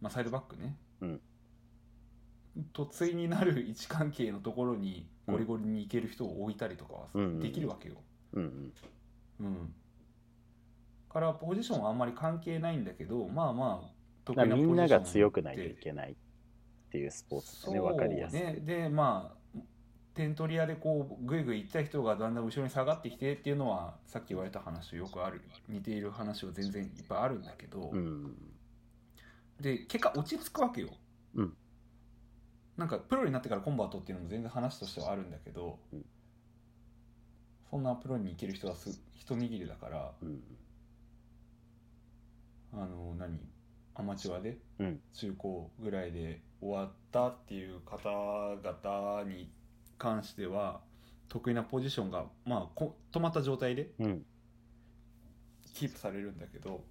[0.00, 1.20] まあ、サイドバックね、うん。
[2.72, 7.96] と対になる位置関係のところにゴリゴリに行ける人を置いたりとかはうんできるわけよ。
[8.32, 8.72] うん
[9.40, 9.74] うん。
[11.14, 13.90] からポジションはあんまり関係ないんだけどまあまあ
[14.24, 16.16] 得だからみんなが強くないといけない
[16.94, 19.58] っていうスポーツだね分かりやすく、そうねでまあ
[20.14, 28.36] 点取り屋でこうグイグイ行った人がだんだん後ろに下がってきてっていうのはさっき言われた話とよくある似ている話は全然いっぱいあるんだけど、うん。
[29.60, 30.90] で結果落ち着くわけよ、
[31.34, 31.56] うん。
[32.76, 36.04] なんかプロになってからコンバートっていうのも全然話としてはあるんだけど、うん。
[37.68, 40.40] そんなプロに行ける人はす一握りだからうん。
[42.72, 43.40] あの何？
[43.96, 44.58] アマチュアで？
[44.78, 45.00] うん。
[45.12, 49.50] 中高ぐらいで終わったっていう方々に
[49.98, 50.80] 関しては
[51.28, 54.24] 得意なポジションが、まあ、こ止まった状態でうん。
[55.74, 56.84] キープされるんだけど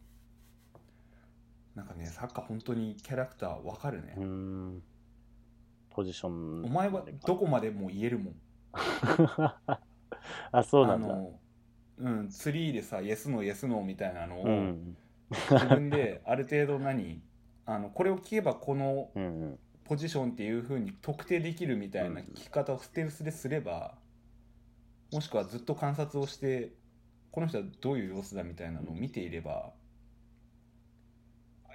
[1.73, 4.13] なんかねサッカー本当にキャラクター分かるね。
[4.17, 4.83] う、ん。
[5.89, 8.35] ポジションお前はどこまでも言えるもん。
[10.51, 11.15] あそうなんだ。
[11.97, 14.97] うんツリーでさイエスノーイエスノーみたいなのを、うん。
[15.31, 17.23] 自分である程度何
[17.65, 23.95] あのこれを聞けばこのうんうんポジションっていう風に特定できるみたいな聞き方をステルスですれば
[25.11, 26.73] もしくはずっと観察をして
[27.31, 29.73] この人はどういう様子だみたいなのを見ていれば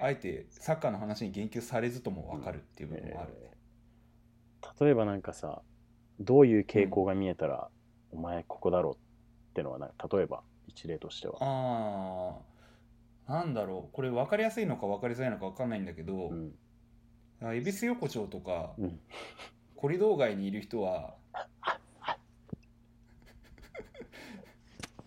[0.01, 3.33] あえてサッカーの話に言及されずとも分かるっていう部分もある。
[3.33, 3.51] ね。
[4.81, 5.63] 例えばなんかさ
[6.21, 7.69] どういう傾向が見えたら、
[8.11, 8.97] お前ここだろうっ
[9.55, 11.37] てのはな例えば一例としては。
[11.41, 12.39] あ
[13.29, 13.93] あなんだろう。
[13.93, 16.47] これ分かりやすいのか分かりづらいのか分かんないんだけど、うん。
[16.47, 16.68] あ
[17.41, 19.01] 恵比寿横丁とか、うん。
[19.77, 21.15] コリドー街にいる人は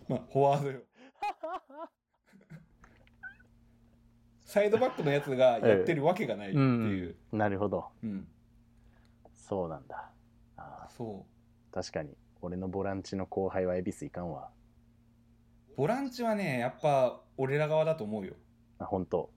[0.08, 0.80] まあフォワードよ。
[4.44, 7.86] サイドバックのやつがやってるわけがないっていう、なるほど。
[8.02, 8.28] うん。
[9.34, 10.10] そうなんだ。
[10.56, 12.16] あそー確かに。
[12.42, 14.50] 俺のボランチの後輩は恵比寿いかんわ。
[15.74, 18.34] うボランチはねやっぱ俺ら側だと思うよ。
[18.78, 19.30] あ本当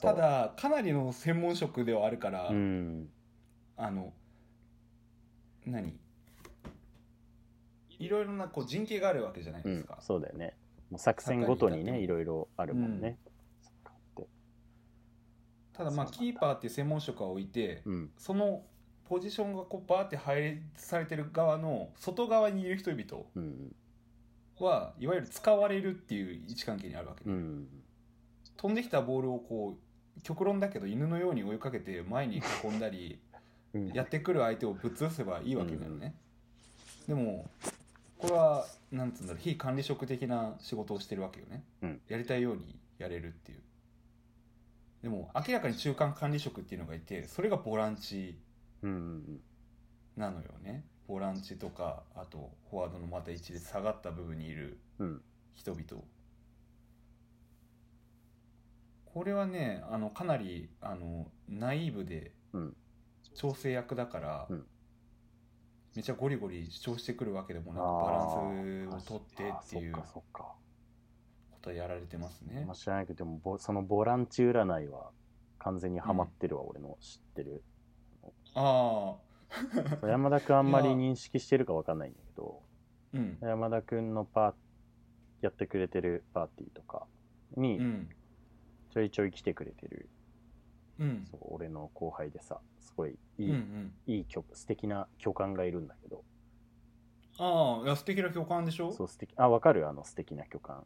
[0.00, 3.08] ただかなりの専門職ではあるから、うん。
[3.76, 4.12] あの
[5.66, 5.98] 何？
[7.98, 10.56] いろいろなこう人形があるわけじゃないうんですか、そうだよね。
[10.90, 13.18] もう作戦ごとにねいろいろあるもんね、
[13.62, 14.28] サッカーって。
[15.72, 18.10] ただまあキーパーっていう専門職は置いて、うん。
[18.18, 18.62] その
[19.08, 23.74] ポジションがこうバーって配列されてる側の外側にいる人々うん。
[24.58, 27.68] はいわゆる使われるっていう位置関係にあるわけで、うん。
[28.56, 29.83] 飛んできたボールをこう
[30.22, 33.18] 極論だけど犬のように追いかけて前に運んだり
[33.74, 33.88] うん。
[33.88, 36.14] やってくる相手をぶっ潰せばいいわけだよね、
[37.08, 37.50] でも
[38.18, 42.00] これはなんつうんだろう非管理職的な仕事をしてるわけよね、うん。
[42.08, 43.58] やりたいようにやれるっていう。
[45.02, 48.38] でも明らかに中間管理職っていうのがいてそれがボランチ
[48.82, 48.90] うん。
[48.90, 49.40] うん
[50.16, 50.84] なのよね。
[51.08, 55.20] ボランチとかあとフォワードのまた位置で下がった部分にいるうん。
[55.56, 56.02] 人々
[59.14, 62.76] これはねあのかなりあのナイーブでうん。
[63.34, 64.66] 調整役だから、うん。
[65.96, 70.54] めちゃゴリゴリ主張してくるわけでもなくバランスを取ってっていうあーこそっかそっか。
[71.62, 72.64] とはやられてますね。
[72.66, 75.10] ま知らないけどでもボそのボランチ占いは
[75.58, 77.62] 完全にハマってるわ、俺の知ってる。
[78.54, 79.16] あ
[80.02, 82.62] あ 山田君あんまり認識してるかわかんないんだけど
[83.14, 83.38] うん。
[83.40, 84.54] 山田君のパー
[85.40, 87.06] やってくれてるパーティーとか
[87.56, 88.08] にうん
[88.94, 90.08] ちょいちょい来てくれてる、
[91.00, 91.26] うん。
[91.30, 93.92] そう俺の後輩でさすごいいうんい,、うん。
[94.06, 96.22] いい曲素敵な巨漢がいるんだけど。
[97.38, 98.92] ああいや素敵な巨漢でしょ？
[98.92, 99.88] そう素敵あわかる？
[99.88, 100.84] あの素敵な巨漢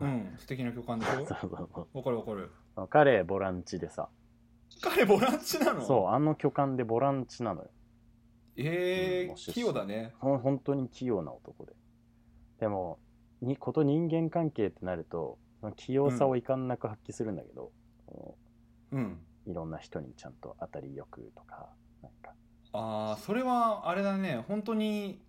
[0.00, 1.12] うん素敵な巨漢でしょ？
[1.12, 1.26] そう。
[1.26, 2.50] そうそうわかるわかる。
[2.76, 4.08] あ 彼ボランチでさ。
[4.82, 5.80] 彼ボランチなの？
[5.82, 7.70] そうあの巨漢でボランチなのよ。
[8.56, 10.12] ええうん器用だね。
[10.18, 11.72] ほん本当に器用な男で。
[12.60, 12.98] でも
[13.40, 15.38] にこと人間関係ってなると
[15.70, 17.70] 器用さをいかんなく発揮するんだけど、
[18.06, 18.36] こ
[18.90, 19.20] うん。
[19.46, 21.68] ういろんな人にちゃんと当たりよくとか
[22.02, 22.34] なんか。
[22.72, 24.44] ああそれはあれだね。
[24.48, 25.22] 本当に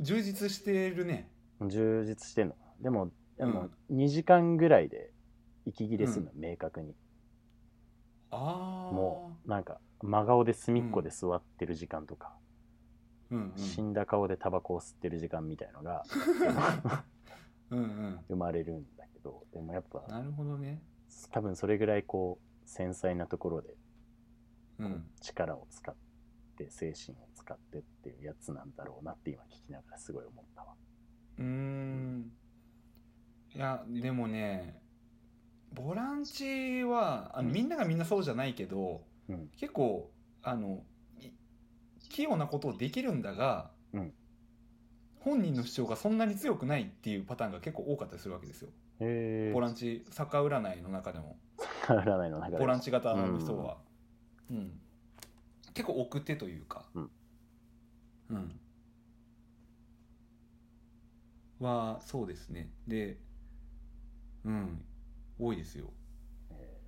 [0.00, 1.30] 充実してるね。
[1.60, 2.54] 充実してんの。
[2.80, 3.98] でもでもうん。
[4.04, 5.10] 2時間ぐらいで
[5.66, 6.94] 息切れするの、明確に。
[8.30, 12.34] ああもうなんか真顔で隅っこで座ってる時間とか、
[13.30, 13.58] うんうん。
[13.58, 16.04] 死んだ顔でタバコを吸ってる時間みたいのが
[17.70, 18.84] うんうん生まれるん
[19.26, 20.80] どでもやっぱなるほどね。
[21.32, 23.74] 多分それぐらいこう繊細なところで
[24.78, 25.04] うん。
[25.20, 25.94] 力を使っ
[26.56, 30.74] て精神を使ってっていうやつなんだろうなって今聞きながらすごい思ったわ。
[31.38, 32.30] うーん。
[33.54, 34.80] いやでもね
[35.72, 37.54] ボランチはあのうん。
[37.54, 39.48] みんながみんなそうじゃないけど、うん。
[39.56, 40.10] 結構
[40.42, 40.84] あの
[41.20, 41.30] い
[42.08, 44.12] 器用なことをできるんだが、うん。
[45.26, 48.68] 本人の主張がそんなに強くないっていうパターンが結構多かったりするわけですよ
[49.00, 51.36] へえボランチサッカー占いの中でも。
[51.86, 53.78] 占いの中でボランチ型の人は、
[54.50, 54.80] うん。
[55.74, 56.86] 結構奥手というか。
[56.94, 57.10] うん、
[58.30, 58.60] うん。
[61.60, 62.70] はそうですね。
[62.86, 63.18] で
[64.44, 64.84] うん。
[65.38, 65.92] 多いですよ。
[66.52, 66.80] え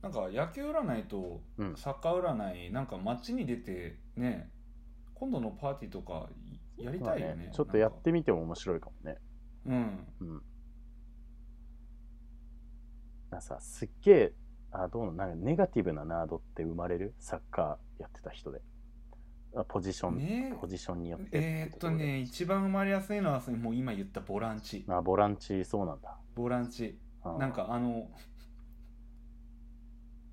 [0.00, 1.76] なんか野球占いとうん。
[1.76, 4.50] サッカー占いなんか街に出てね
[5.14, 6.28] 今度のパーティーとか
[6.76, 7.50] やりたいよね。
[7.52, 9.18] ちょっとやってみても面白いかもね。
[9.66, 10.06] うん。
[10.20, 10.42] うん
[13.32, 14.32] なさすっげえ
[14.70, 17.14] あどうなのなんかネガティブなナードって生まれる？
[17.18, 18.60] サッカーやってた人で。
[19.54, 20.54] あポジション、ね。
[20.60, 24.84] ポジションによってえーっとね一番生まれやすいのはもう今言ったボランチ。
[24.88, 26.16] あボランチそうなんだ。
[26.34, 26.98] ボランチ。
[27.22, 28.08] あなんかあの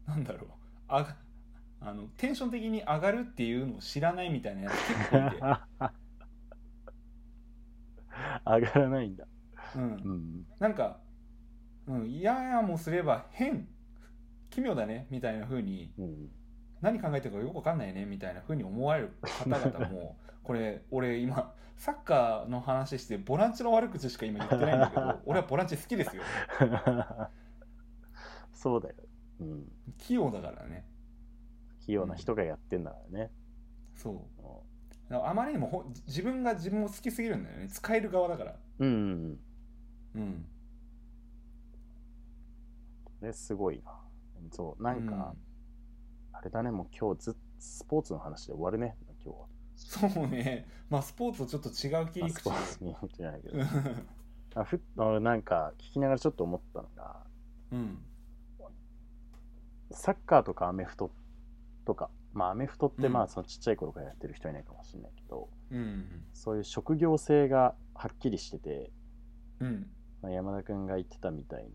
[0.08, 0.52] なんだろう。
[0.88, 1.16] あが
[1.82, 5.38] あのテンション的に上がるっていうのを知らないみたいなやつ結構いて、
[8.46, 9.26] 上がらないんだ。
[9.76, 9.84] うん。
[9.84, 10.46] う、ん。
[10.60, 11.00] なんか、
[11.89, 13.67] うん、いややもすれば変
[14.49, 16.30] 奇妙だねみたいな風にうん。
[16.82, 26.23] 何考えてるかよくわかんないねみたいな風に思われる方々も これ俺今サッカーの話してボランチの悪口しか今言ってないんだけど 俺はボランチ好きですよ。
[28.54, 28.95] そうだよ、
[29.39, 30.86] うん、器用だからね。
[31.82, 33.32] 器用な人がやってんだからね、
[33.95, 34.13] そう。
[34.41, 34.65] も
[35.10, 37.69] だからあまりにもほ自分が自分を好きすぎるんだよね。
[37.69, 38.52] 使える側だから。
[38.80, 39.39] ううんうん
[40.15, 40.21] うん。
[40.21, 40.45] うん
[43.22, 44.00] ですごいな。
[44.52, 45.36] そうなんか、
[46.34, 48.96] あれだねもう今日ずっスポーツの話で終わるね。
[49.24, 49.46] 今日は。
[49.76, 50.68] そうね。
[50.90, 52.50] まあスポーツとちょっと違う切り口。
[52.50, 53.66] あスポーツにじゃないけどう
[54.56, 57.24] あふっあなんか聞きながらちょっと思ったのが
[57.76, 57.98] ん。
[59.92, 61.12] サッカーとかアメフト
[61.86, 62.10] とか。
[62.34, 63.14] まあアメフトってうん。
[63.14, 66.24] まあそのちっちゃい頃からやってる人はいないかもしれないけど、うん。
[66.34, 68.92] そういう職業性がはっきりしてて
[69.60, 69.88] うん。
[70.22, 71.70] まあ、山田君が言ってたみたいに、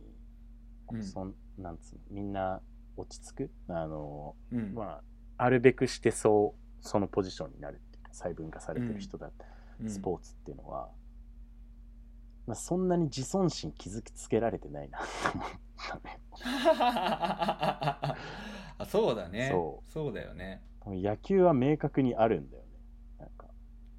[0.91, 1.03] うん。
[1.03, 2.61] そんなんつうのみんな
[2.97, 3.51] 落ち着く？
[3.69, 4.75] あの、うん。
[4.75, 5.03] まあ
[5.37, 9.31] あるべくしてそうそのポジションになるっていうか細分化されてる人だ、
[9.81, 9.91] うん。
[9.91, 10.91] スポーツっていうのは、
[12.47, 15.49] まあ、そんなに自尊心傷つけられてないなと思っ
[15.89, 16.21] たね。
[18.77, 19.49] あそうだね。
[19.51, 20.63] そそうだよね。
[20.87, 22.69] 野球は明確にあるんだよね。
[23.19, 23.47] なんか。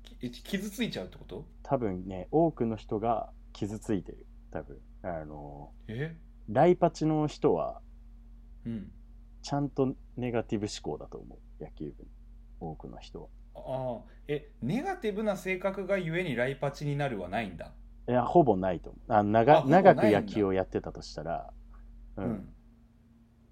[0.04, 1.45] き傷ついちゃうってこと？
[1.63, 4.28] 多分ね多くの人が傷ついてる。
[4.52, 4.80] 多分。
[5.02, 6.15] あのえ？
[6.50, 7.82] ライパチの人は
[8.66, 8.92] うん。
[9.42, 11.64] ちゃんとネガティブ思考だと思う。
[11.64, 12.06] 野球部
[12.60, 13.28] 多くの人は。
[13.56, 14.12] ああ。
[14.28, 17.74] えネガティブな性格がゆえにライパチになるはないんだ？
[18.08, 19.14] いやほぼないと思う。
[19.14, 21.54] ああ長長く野球をやってたとしたら、
[22.18, 22.30] ううん。
[22.32, 22.54] ん、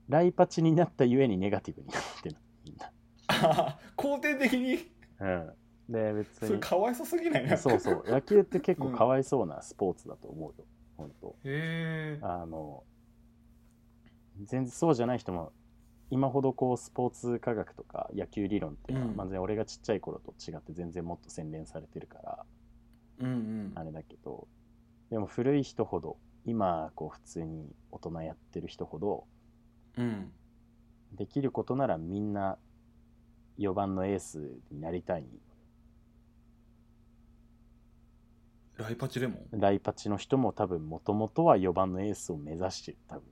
[0.10, 2.92] ライパチになったゆえにネガティブになってるみんな、
[3.28, 4.92] あ肯定的に？
[5.20, 5.54] うん、
[5.90, 7.46] で別それにかわいそすぎない？
[7.48, 8.04] なそうそう。
[8.08, 10.66] 野球って結構かわいそうなスポーツだと思うよ
[10.98, 11.36] 本当。
[11.44, 12.84] へえあの
[14.44, 15.52] 全然そうじゃない人も
[16.10, 19.18] 今ほどこうスポーツ科学とか野球理論っていうのは、うん。
[19.32, 22.46] まあ、俺がちっちゃい頃と違って全然もっと洗練されてるから
[23.20, 23.72] うんうん。
[23.76, 24.48] あれだけど
[25.10, 29.26] でも古い人ほど今こう普通に大人やってる人ほど
[29.98, 30.32] うん。
[31.14, 32.58] できることならみんな
[33.60, 35.26] 4番のエースになりたい
[38.78, 42.98] ライパチでもライパチの人も多分もともとは4番のエースを目指してる。
[43.08, 43.24] 多分。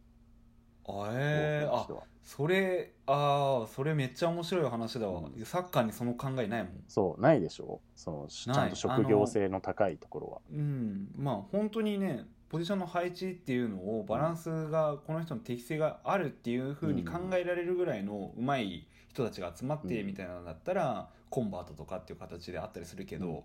[0.87, 1.87] あえー、あ
[2.23, 5.45] それああそれめっちゃ面白い話だわ、うん。
[5.45, 6.71] サッカーにその考えないもん。
[6.87, 7.81] そうないでしょ？
[7.95, 10.41] そのちゃんと職業性の高いところは。
[10.51, 11.07] うん。
[11.17, 20.07] まあ本当にねポジションの配置っていうのをバランスがこの人の適性があるっていうふうに考えられるぐらいのうまい人たちが集まってうん。
[20.07, 23.41] みたいなのだったら、コンバートとかっていう形であったりするけど、うん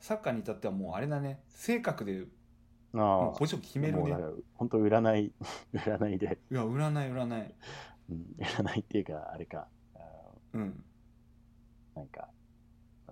[0.00, 1.40] サッカーに至ってはもうあれだね。
[1.48, 2.24] 性格で
[2.94, 3.00] ああ。
[3.00, 4.16] もうポジション決めるね。
[4.54, 5.32] 本当占い
[5.74, 7.54] 占いで、いや占い占い。
[8.10, 9.68] うん、占いっていうかあれか。
[9.94, 9.98] あ
[10.54, 10.84] うん。
[11.94, 12.28] なんか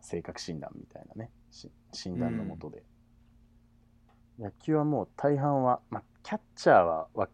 [0.01, 1.31] 性格診断みたいなね。
[1.51, 2.83] し診断のもとで、
[4.39, 7.29] 野球はもう大半は、まあ、キャッチャーはは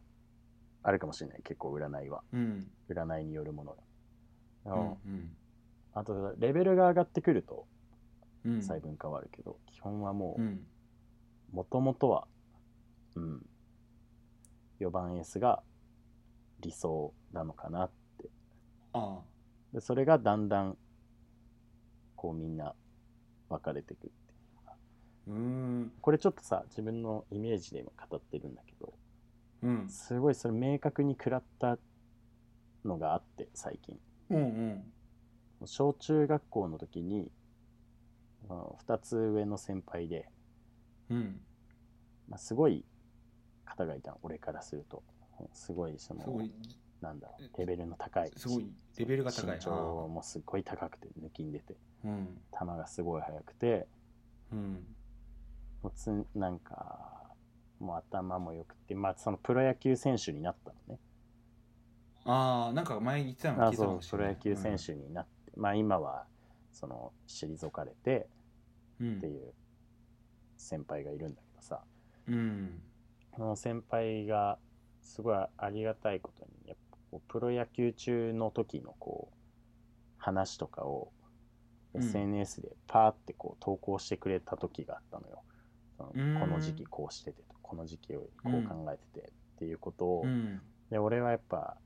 [0.82, 1.42] あるかもしれない。
[1.42, 2.24] 結構占いは。
[2.32, 2.70] うん。
[2.88, 3.76] 占いによるもの
[4.64, 5.36] が、うんうん。
[5.92, 7.73] あとレベルが上がってくるとうん
[8.44, 10.66] 細分化はあるけど、基本はもううん。
[11.52, 12.26] もともとは、
[13.14, 13.46] うん、
[14.80, 15.62] 4番エースが
[16.60, 18.28] 理想なのかなって。
[18.92, 19.20] あ
[19.72, 20.76] でそれがだんだん
[22.16, 22.74] こうみんな
[23.48, 24.12] 分かれてくっていう。
[24.66, 24.72] あ
[25.28, 25.92] うーん。
[26.00, 28.94] これちょっとさ自分のイメージで今語ってるんだけど
[29.62, 29.88] うん。
[29.88, 31.78] すごいそれ明確に食らった
[32.84, 33.98] のがあって最近。
[34.30, 34.40] うんう
[35.62, 35.66] ん。
[35.66, 37.30] 小中学校の時に
[38.48, 40.28] 2つ上の先輩で、
[41.10, 41.40] うん。
[42.28, 42.84] まあ、すごい
[43.64, 45.02] 方がいたの俺からすると。
[45.52, 46.22] すごいその
[47.00, 49.56] なんだろうレベルの高いすごいレベルが高い。
[49.56, 51.76] 身長もすごい高くて抜きんでて。
[52.04, 52.40] うん。
[52.58, 53.86] 球がすごい速くて。
[54.52, 54.86] うん。
[55.82, 57.34] もうつなんか
[57.80, 61.00] もう頭も良くてまあそのプロ野球選手になったのね。
[62.24, 64.36] ああなんか前言ってたの聞いたかあそうもしれない。
[64.36, 66.26] プロ野球選手になって、まあ今は
[66.74, 68.28] その退かれて
[69.00, 69.16] うん。
[69.16, 69.52] っていう
[70.56, 71.80] 先輩がいるんだけどさ、
[72.28, 72.80] うん。
[73.36, 74.58] その先輩が
[75.02, 79.36] すごいありがたいことにやっぱこうプロ野球中の時のこう
[80.18, 81.12] 話とかを
[81.94, 85.42] うん SNS でパーってこう投稿してくれた時があったのよ。
[86.14, 90.60] うんこの時期こうしててとこの時期をこう考えててっていうことを、うん。
[90.90, 91.76] で俺はやっぱ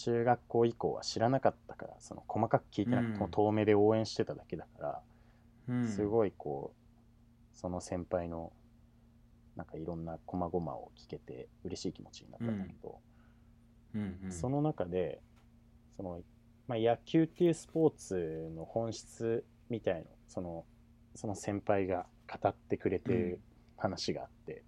[0.00, 3.30] 中学校以降は知らなかったからその細かく聞いてなくてもうん。
[3.30, 5.00] 遠目で応援してただけだから、
[5.68, 5.88] うん。
[5.88, 8.52] すごいこうその先輩の
[9.56, 12.98] なんかいろんな細々を聞けて嬉しい気持ちになったんだけど、
[13.94, 14.18] うん。
[14.24, 14.32] うん。
[14.32, 15.20] その中で
[15.96, 16.22] その、
[16.66, 20.64] まあ、野球っていうスポーツの本質みたいのその
[21.14, 23.40] その先輩が語ってくれてる
[23.76, 24.62] 話があって、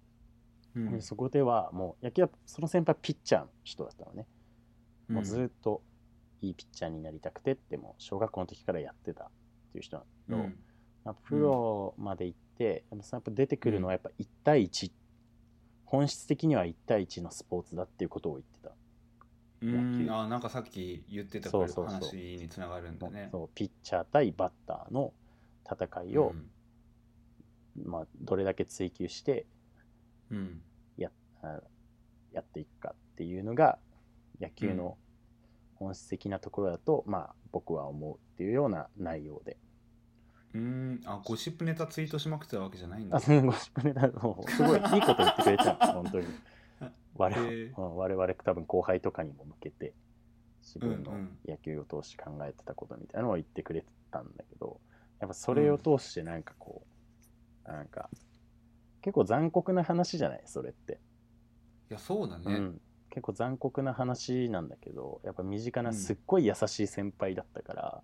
[0.75, 0.91] うん。
[0.91, 4.27] でそこではもう野球はその先輩はピッチャーの人だったのね、
[5.13, 5.81] もうずっと
[6.41, 9.27] いいピッチャーになりたくてってもう小学校の時からやってたっ
[9.71, 10.57] ていう人なんだけど、うん。
[11.05, 14.91] まあ、プロまで行って、やっぱ出てくるのはやっぱ1対1、
[15.85, 18.71] 本質的には1対1のスポーツだっていうことを言ってた。
[19.61, 20.07] うん。
[20.11, 23.29] あなんかさっき言ってたそうそうそう話につながるんだね。
[23.31, 25.13] そうピッチャー対バッターの
[25.65, 26.33] 戦いを、
[27.85, 29.45] まあ、どれだけ追求して
[30.31, 30.37] うん。
[30.37, 30.61] うん
[31.43, 31.61] あ
[32.31, 33.77] やっていくかっていうのが
[34.41, 34.97] 野球の
[35.83, 39.57] 本質的なところだと、まあ僕は思うっていうような内容で。
[40.53, 41.01] うーん。
[41.05, 43.17] あゴシップネタツイートしまくってたわけじゃないんだ。
[43.17, 46.27] あそのゴシップネタもうすごいいいこと言ってくれた本当に。
[47.15, 49.93] 我えうん我々多分後輩とかにも向けて
[50.63, 51.37] 自分のうんうん。
[51.47, 54.79] 野球を通して考えてたことみたいなのを言ってくれてたんだけど
[55.19, 56.85] やっぱそれを通してなんかこ
[57.65, 58.09] う、なんか
[59.01, 60.41] 結構残酷な話じゃない？
[60.45, 60.99] それって、
[61.89, 62.81] いやそうだね、うん、
[63.13, 65.93] 結構残酷な話なんだけどやっぱ身近うなん。
[65.93, 68.01] すっごい優しい先輩だったから、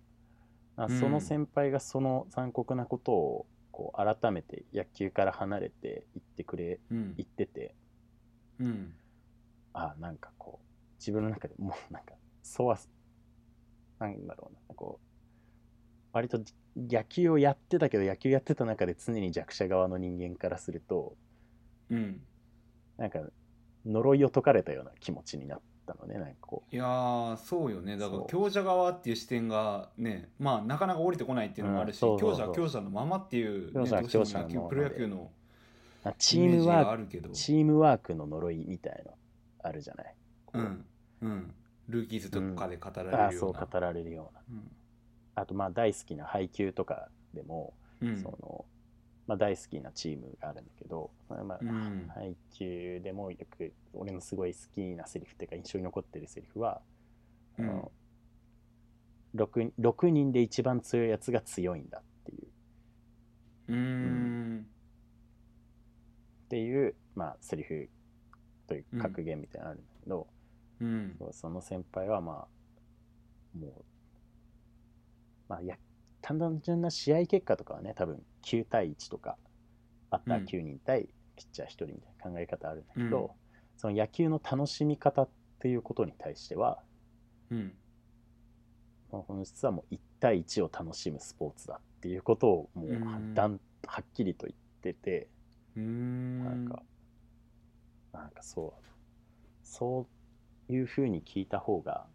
[0.76, 1.00] あうん。
[1.00, 7.14] その先輩がその残酷なことをこう改めて野球から離れて言ってくれうん。
[7.16, 7.74] 言ってて
[8.60, 8.94] うん。
[9.72, 10.66] あなんかこう
[11.00, 12.78] 自分の中でもうなんかそわ
[13.98, 15.06] なんだろうなこう
[16.12, 16.40] 割と
[16.76, 21.16] 野球をやってたけど野球やってた中で常に弱者側の人間からすると
[21.90, 22.20] うん。
[22.96, 23.18] なんか
[23.86, 27.96] 呪いを解かれたような気持ちになったのねなんかこいやーそうよね。
[27.96, 35.30] だから強者側っていう視点がねまあなかなか降りてこないっていうのもあるし、強者は強者のままっていう、ね、強者は強者のプロ野球の
[36.18, 37.28] チームワーあるけど。
[37.28, 39.12] クチームワークの呪いみたいな
[39.62, 40.14] あるじゃない？
[40.46, 40.58] こう。
[40.58, 40.84] うん
[41.22, 41.54] うん。
[41.88, 44.60] ルーキーズとかで語られるような、ああそう語られるような。
[45.34, 48.22] あとまあ大好きな配球とかでも、うんうん。
[48.22, 48.64] その
[49.26, 51.58] まあ、大好きなチームがあるんだけど、まあ
[52.14, 56.80] 配球でもよく俺のすごい好きなセリフっていうか印象に残ってるセリフは、
[57.58, 57.92] あの
[59.36, 62.48] 6, 6人で一番強いやつが強いんだっていう。
[63.68, 64.66] うーん。
[66.46, 67.88] っていう、まあ、セリフ
[68.66, 70.26] という格言みたいなのあるんだけど、
[70.80, 71.16] うん。
[71.32, 72.48] その先輩はま
[73.54, 73.84] あもう
[75.48, 75.76] まあや
[76.22, 79.36] 単純な試合結果とかはね多分9対1とか
[80.10, 83.28] バッター9人対ピッチャー1人みたいな考え方あるんだけど、うん。
[83.76, 85.28] その野球の楽しみ方っ
[85.58, 86.82] ていうことに対しては
[87.50, 87.72] うん。
[89.12, 95.28] まあ本質はもう1対1を楽しむスポーツだっていうことをもううんだんはっきりと言ってて、
[95.76, 96.44] うーん。
[96.44, 96.82] なんか
[98.12, 98.82] なんかそう
[99.62, 100.06] そ
[100.68, 102.06] ういうふうに聞いた方が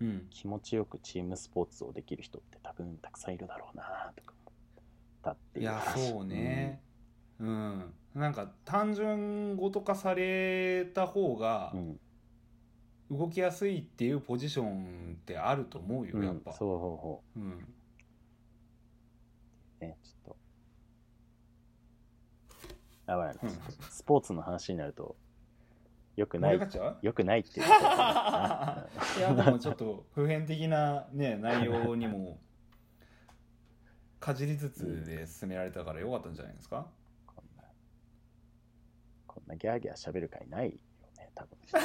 [0.00, 0.26] うん。
[0.30, 4.35] 気持ちよくチームスポーツをできる人って多分たくさんいるだろうなとか思
[5.30, 6.80] ったっていやいう話そうね。
[7.38, 12.00] うん、なんか単純語とかされた方がうん、うん
[13.10, 16.78] 動きやすいっていうポジションってあると思うよやっぱ、うんそうほう。
[16.78, 17.42] ほうん、
[19.80, 20.36] うねちょっ
[23.06, 23.12] と。
[23.12, 23.32] あわな。
[23.32, 23.50] いうん。
[23.90, 25.14] スポーツの話になると
[26.16, 26.58] よくない
[27.02, 27.66] よくないっていう。
[27.68, 32.40] いやでもちょっと普遍的なね内容にも
[34.20, 36.86] かじりつつで進められたからよかったんじゃないですか？
[37.26, 37.64] こんな
[39.26, 40.72] こんなギャーギャー喋る会ないよ
[41.18, 41.56] ね多分。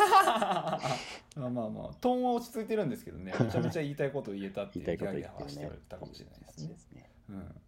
[1.35, 3.33] まあまあまあトーンは落ち着いてるんですけどね。
[3.39, 6.67] めちゃめちゃ言いたいこと言えたっていう ギャーギャーはしてたかもしれないですね。
[6.69, 7.09] ですね。
[7.29, 7.61] うん、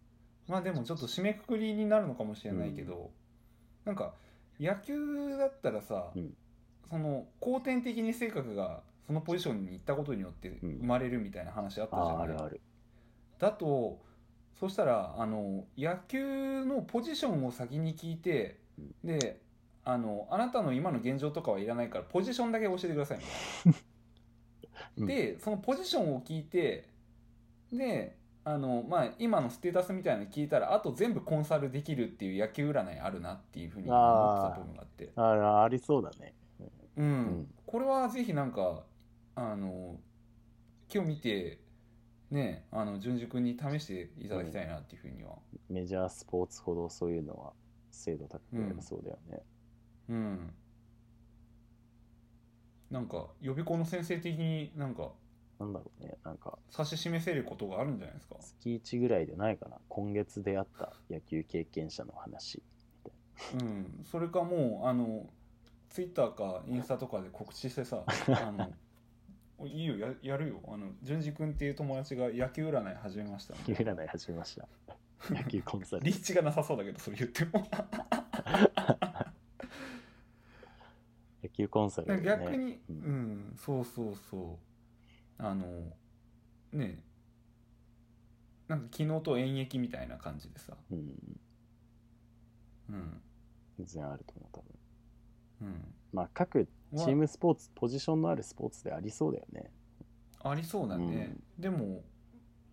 [0.48, 3.10] まあでもちょっと締めくくりになるのかもしれないけど、
[3.84, 4.14] なんか
[4.58, 6.36] 野球だったらさ、うん。
[6.88, 12.60] その後天的に性格がそのポジションに行ったことによってうん生まれるみたいな話あったじあゃない、ああるある。
[13.38, 13.98] だと
[14.58, 18.60] そしたらあの野球のポジションを先に聞いて、
[19.02, 19.40] で
[19.84, 23.18] あのあなたの今の現状とかはいらないからポジションだけ教えてください。
[23.18, 23.78] みたいな。
[24.98, 25.06] うん。
[25.06, 26.88] でそのポジションを聞いて
[27.72, 35.10] であの、まあ、今のステータスみたいなの聞いたらあと全部コンサルできるっていう野球占いあるなっていうふうに思ってた部分があって。
[35.16, 36.34] ああありそうだね。
[36.96, 37.48] うん、ん。
[37.66, 38.84] これはぜひなんか
[39.34, 39.96] あの
[40.92, 41.58] 今日見て
[42.34, 45.38] ねあの淳二君に試していただきたいなっていうふうには。
[45.70, 47.52] メジャースポーツほどそういうのは
[47.90, 49.42] 精度高くそうだよね、
[50.08, 50.54] うん。
[52.90, 55.12] なんか予備校の先生的になんか
[55.58, 56.18] なんだろうね。
[56.24, 58.36] なんか指し示せることがあるんじゃないですか？
[58.40, 59.78] 月1ぐらいでないかな。
[59.88, 62.62] 今月出会った野球経験者の話。
[63.54, 65.26] うん、それかもうあの
[65.90, 68.72] ツイッターかインスタとかで告知してさ あの
[69.66, 70.60] いいよややるよ。
[70.68, 74.68] あの淳二君っていう友達が野球占い始めました、野球占い始めました。
[75.30, 76.02] 野球コンサル。
[76.02, 77.66] リーチがなさそうだけどそれ言っても。
[81.42, 84.58] 野球コンサル、ね、逆に、ううんんそうそうそ
[85.38, 85.42] う。
[85.42, 85.92] あの
[86.72, 87.02] ね
[88.68, 90.76] なんか昨日と演劇みたいな感じでさ。
[90.90, 91.16] うん。
[92.90, 93.22] うん。
[93.76, 95.68] 全然あると思う多分。
[95.68, 95.94] うん。
[96.12, 99.70] まあ各チームスポーツポジションのあるスポーツでありそうだよね。
[100.42, 102.02] ありそうだね、でも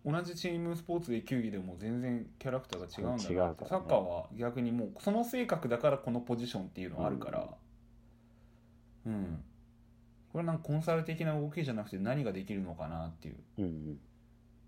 [0.04, 3.66] 同じチームスポーツで球技でも全然キャラクターが違うんだなっね。
[3.66, 7.48] サッカーは逆にもうその性格だからこのポジションっていうのがあるから。
[9.04, 9.42] うん、
[10.32, 13.36] これはなんかコンサル的な動きじゃなくて何ができるのかなっていう。
[13.58, 14.00] うんうん。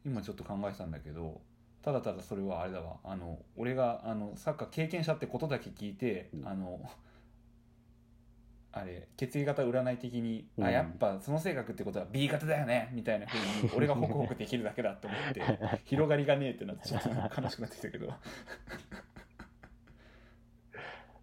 [0.06, 1.40] 今ちょっと考えてたんだけど
[1.82, 2.96] ただただそれはあれだわ。
[3.04, 6.48] あの俺があのサッカー経験者ってことだけ聞いて、うん。
[6.48, 6.80] あの
[8.76, 10.64] あれ血液型占い的に、うん。
[10.64, 15.42] あやっぱその性格ってことは B 型だよねみたいなふうに俺がホクホクできるだけだって思って
[15.86, 18.12] 広がりがねえってなってちょっと悲しくなってきたけど。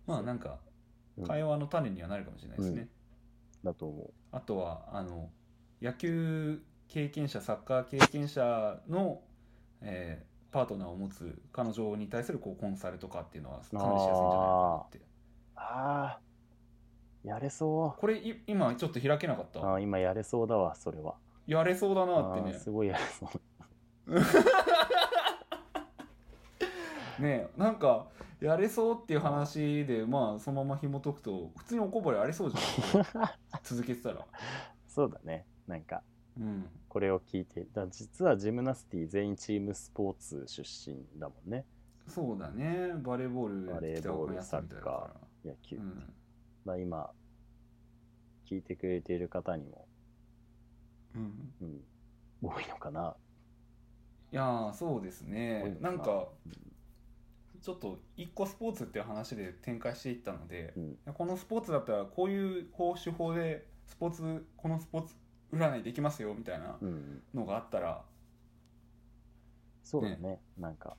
[0.07, 0.59] まあなんか
[1.17, 1.27] うん。
[1.27, 2.87] 会話の種にはなるかもしれないですね、
[3.65, 5.29] だと思あとはあの
[5.81, 9.21] 野球経験者サッカー経験者の、
[9.81, 14.97] えーパートナーを持つ彼女に対するこうコンサルとかっていうのはかなりしやすいんじゃないかなって。
[14.97, 15.01] う
[15.55, 16.19] ああ
[17.23, 21.15] やれそこれい今ちょっと開けなかっうあたー今やれそうだわそれは。
[21.47, 22.51] やれそうだなってね。
[22.53, 23.29] あーすごいやれそ
[24.07, 24.11] う。
[27.21, 28.07] ねなんか
[28.39, 33.05] やれそうっていう話でまあそのまま紐解くと普通におこぼれありそうじゃん。
[33.63, 34.25] 続けてたら。
[34.87, 35.45] そうだね。
[35.67, 36.01] なんか
[36.37, 36.67] うん。
[36.89, 41.65] これを聞いてだ実はジムナスティ全員チームスポーツ出身だもんね。
[42.07, 42.93] そうだね。
[43.03, 45.11] バレーボールバレーボール北岡康みたいだか
[45.45, 46.13] 野球、らうん
[46.65, 47.11] まあ今
[48.49, 49.87] 聞いてくれている方にも、
[51.15, 51.53] うん。
[51.61, 51.81] うん、
[52.41, 53.15] 多いのかな。
[54.31, 55.77] いやーそうですね。
[55.79, 55.91] な。
[55.91, 56.27] んなか
[57.61, 61.13] ちょっと一個スポーツっていう話で展開していったので、うん。
[61.13, 65.15] このスポーツだったらこういう方手法でスポーツこのスポーツ
[65.53, 68.03] 占いできますよみたいなうんのがあったら
[69.83, 70.39] そうだね。
[70.57, 70.95] なんか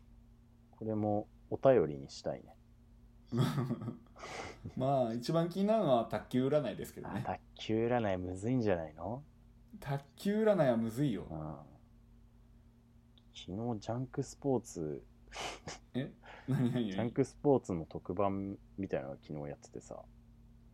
[0.73, 2.57] これもお便りにしたいね
[4.77, 7.25] まあ一番気になるのは卓球占いですけどね。
[7.27, 9.23] あ卓球占いむずいんじゃないの？
[9.81, 11.27] 卓球占いはむずいよ。
[11.31, 11.57] うん。
[13.35, 15.03] 昨日ジャンクスポーツ。
[15.95, 16.11] え？
[16.49, 16.91] 何何何？
[16.93, 20.03] ジャンクスポーツの特番みたいなのが昨日やっててさ。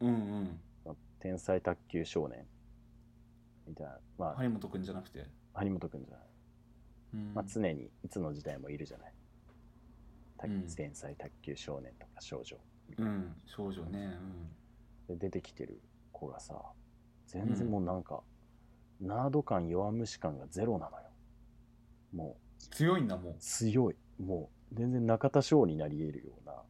[0.00, 0.60] うんうん
[1.20, 2.46] 「天才卓球少年」
[3.66, 3.98] みたいな。
[4.16, 6.26] まあ、張本君じゃなくて、張本君じゃない、
[7.14, 7.34] うん。
[7.34, 9.14] まあ、常にいつの時代もいるじゃない、
[10.76, 12.56] 天才卓球少年とか少女
[12.96, 14.18] うん少女ね。
[15.08, 15.80] で出てきてる
[16.12, 16.54] 子がさ
[17.26, 18.22] 全然もうなんか、
[19.00, 21.04] ナード感弱虫感がゼロなのよ。
[22.12, 23.96] もう強いんだもん強い。
[24.18, 26.62] もう全然中田翔になり得るような。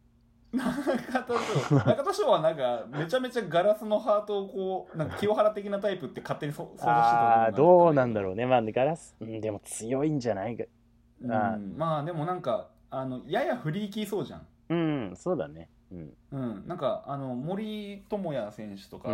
[0.52, 1.34] 中田
[1.68, 1.74] 翔。
[1.86, 8.46] 中田翔はなんかめちゃめちゃガラスのハートをこうなんか清原的なタイプって勝手にそ 想像してたああーどうなんだろろうね。
[8.46, 10.64] まあガラス、うん、でも強いんじゃないか。
[10.64, 10.68] う、
[11.32, 14.46] あーうん、まあでもなんかあのややフリーキーそうじゃん。
[14.70, 16.16] うんそうだねうん。
[16.32, 19.08] うん、なんかあの森友哉選手とか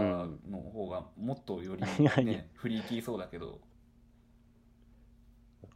[0.48, 1.82] の方がもっとより、
[2.24, 3.60] ね、フリーキーそうだけど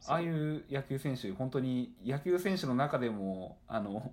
[0.06, 4.12] ああいう野球選手本当に野球選手の中でもあの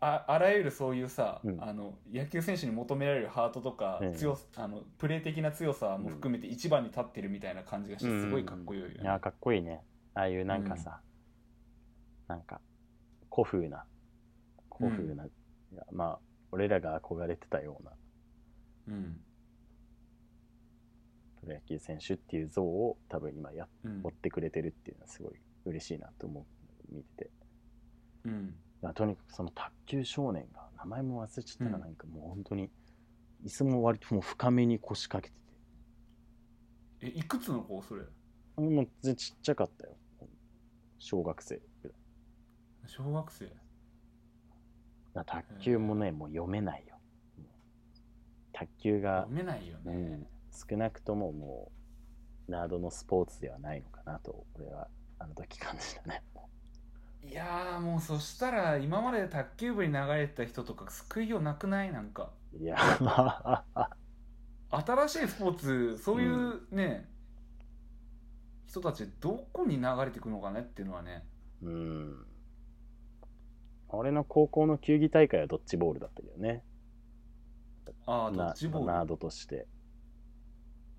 [0.00, 1.62] ああらゆるそういうさ、うん。
[1.62, 4.12] あの野球選手に求められるハートとか、うん。
[4.12, 8.96] 強さあのプレー的な強さも含めて一番に立ってるみたいな感じがしてすごいかっこいいよね。
[9.00, 9.82] いやかっこいいね。
[10.12, 11.00] ああいうなんかさ、
[12.28, 12.60] なんか
[13.32, 13.84] 古風な
[14.90, 15.30] 古風な、い
[15.74, 16.18] やまあ
[16.52, 17.92] 俺らが憧れてたような。
[18.88, 19.20] うん。
[21.40, 24.00] プロ野球選手っていう像を多分今やうん。
[24.04, 25.34] 追ってくれてるっていうのはすごい
[25.66, 26.46] 嬉しいなと思
[26.90, 27.30] う見てて
[28.24, 28.54] うん。
[28.94, 32.70] とにかくその卓球少年が名前も忘れちゃったらうんなんかもう本当に
[33.44, 35.34] 椅子も割ともう深めに腰掛け
[37.06, 38.02] てえいくつの子それ？
[38.04, 38.10] て
[38.56, 39.96] もう全然ちっちゃかったよ。
[40.98, 41.98] 小学生ぐらい。
[42.86, 43.52] 小学生？
[45.22, 46.96] 卓球もねもう読めないよ。
[48.52, 50.26] 卓球が読めないよね、うん。
[50.50, 51.70] 少なくともも
[52.48, 54.88] うナードのスポーツではないのかなと俺は
[55.18, 56.22] あの時感じたね。
[57.22, 61.92] いやーもうそしたら今まで卓球部に流れてた人とか救いようなくない？
[61.92, 62.32] なんか。
[62.52, 63.90] いやまあ。
[64.70, 67.08] 新しいスポーツそういうね、
[68.66, 71.24] 人たちどこに流れていくのかねっていうのはね。
[71.62, 72.26] うん
[73.94, 76.62] 俺の高校の球技大会はドッジボールだったけどね。
[78.06, 78.86] ああドなッジボール。
[78.86, 79.66] ナードとして。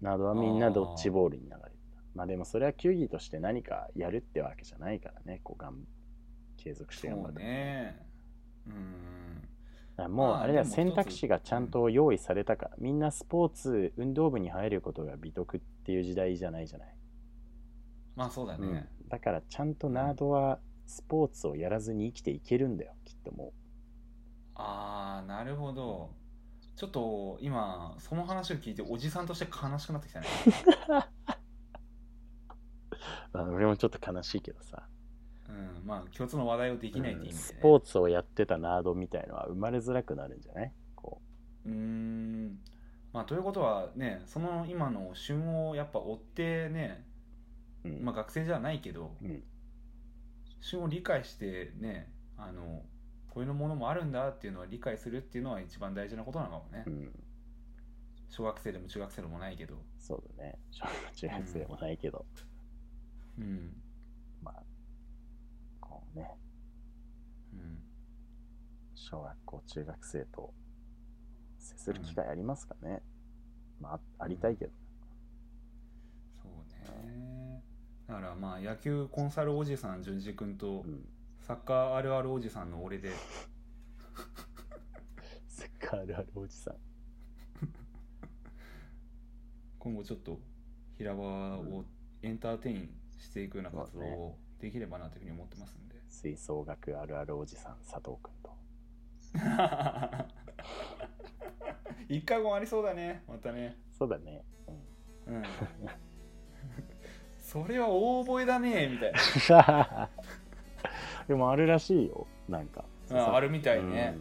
[0.01, 1.71] ナードはみんなドッジボールに流れてた。
[2.13, 5.41] まあでもそれは球技として何かやるってわけじゃないからね。
[5.43, 5.85] こうがん
[6.57, 8.07] 継続して頑張そうるね。
[8.67, 9.05] うん
[9.97, 16.95] もうまああれだ選択肢がちゃんと用意されたから、みんなスポーツ運動部に入ることが美徳っていう時代じゃないじゃない、
[18.13, 23.53] まあそうだね、うん、だからちゃんとナードはスポーツをやらずに生きていけるんだよきっとも
[24.55, 26.09] ああなるほど。
[26.75, 30.27] ちょっと今その話を聞いておじさんとして悲しくなってきたね。
[33.33, 34.87] 俺もちょっと悲しいけどさ、
[35.49, 37.39] うんまあ共通の話題をできないって意味で、ね。
[37.39, 40.73] スポーツをやってたナードみたいのは生まれづらくなるんじゃない？
[40.95, 41.21] こ
[41.65, 41.69] う。
[41.69, 42.59] ーん。
[43.13, 47.05] まあということはねその今の旬をやっぱ追ってね、
[47.83, 48.03] う、うん。
[48.05, 49.43] まあ学生じゃないけどうん
[50.65, 52.81] 旬を理解してねあの
[53.29, 57.11] こういうものもあるんだっていうのは理解するっていうのは一番大事なことなのかもね、うん。
[58.29, 60.57] 小学生でも中学生でもないけどそうだね。
[60.71, 62.25] 小中学生でもないけど、
[63.37, 63.73] うん。
[64.41, 64.63] まあ
[65.79, 66.31] こうね。
[67.53, 67.77] うん。
[68.95, 70.53] 小学校中学生と
[71.59, 73.03] 接する機会ありますかね、
[73.79, 74.71] まああありたいけど、
[76.41, 76.51] そう
[77.03, 77.61] ね
[78.07, 81.07] だからまあ野球コンサルおじさん淳二君とうん、
[81.41, 83.11] サッカーあるあるおじさんの俺で。
[85.47, 86.75] セッカーあるあるおじさん。
[89.79, 90.39] 今後ちょっと
[90.97, 91.85] 平場を
[92.23, 92.89] エンターテイン
[93.19, 98.55] していくような活動をできればなというふうに思ってますんで、吹奏楽あるあるおじさん佐藤君と。
[102.09, 103.23] 一回もありそうだね。
[103.27, 103.77] またね。
[103.91, 104.43] そうだね、
[105.27, 105.35] うん。
[105.35, 105.43] うん
[107.45, 109.13] それは大覚えだねみたい
[111.27, 112.83] でもあるらしいよなんか。
[113.09, 114.17] なああるみたいね、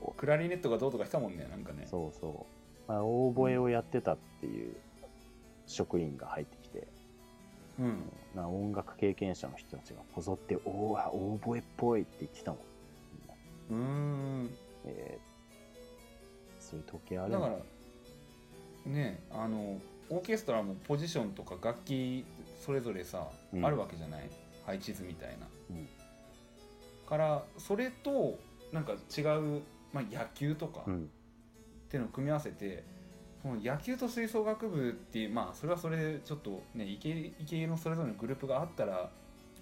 [0.00, 0.14] うん。
[0.14, 1.84] クラリネットがどうとかしたもんねなんかね。
[1.86, 2.46] そうそ
[2.88, 4.76] う、まあ、大覚えをやってたっていう
[5.66, 6.86] 職員が入ってきて、
[7.80, 8.12] うん。
[8.36, 12.60] な音楽経験者の人たちがこぞって「おお大覚えっぽい」って言ってたもん。
[13.70, 13.76] うー
[14.44, 14.50] ん。
[14.84, 15.34] えー
[16.60, 17.32] そういう時計ある。
[17.32, 17.56] だから
[18.86, 19.78] ねあの
[20.10, 22.24] オーケストラもポジションとか楽器
[22.64, 23.64] それぞれさ、うん。
[23.64, 24.30] あるわけじゃない？
[24.66, 25.88] 配置図みたいな、うん。
[27.08, 28.38] からそれと
[28.72, 31.10] なんか違う、まあ、野球とかっうん。
[31.88, 32.82] ていうのを組み合わせて、
[33.40, 39.10] その野球と吹奏楽部っていうまあそれはそれでちょっとねイケイケのそれぞれのグループがあったら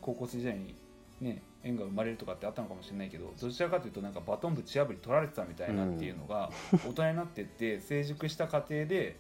[0.00, 0.74] 高校生時代に
[1.20, 6.50] ね縁が生まれるとかってあったのかもしれないけどどちらかというとなんかバトンぶち破り取られてたみたいなっていうのが
[6.86, 9.16] 大人になってって成熟した過程で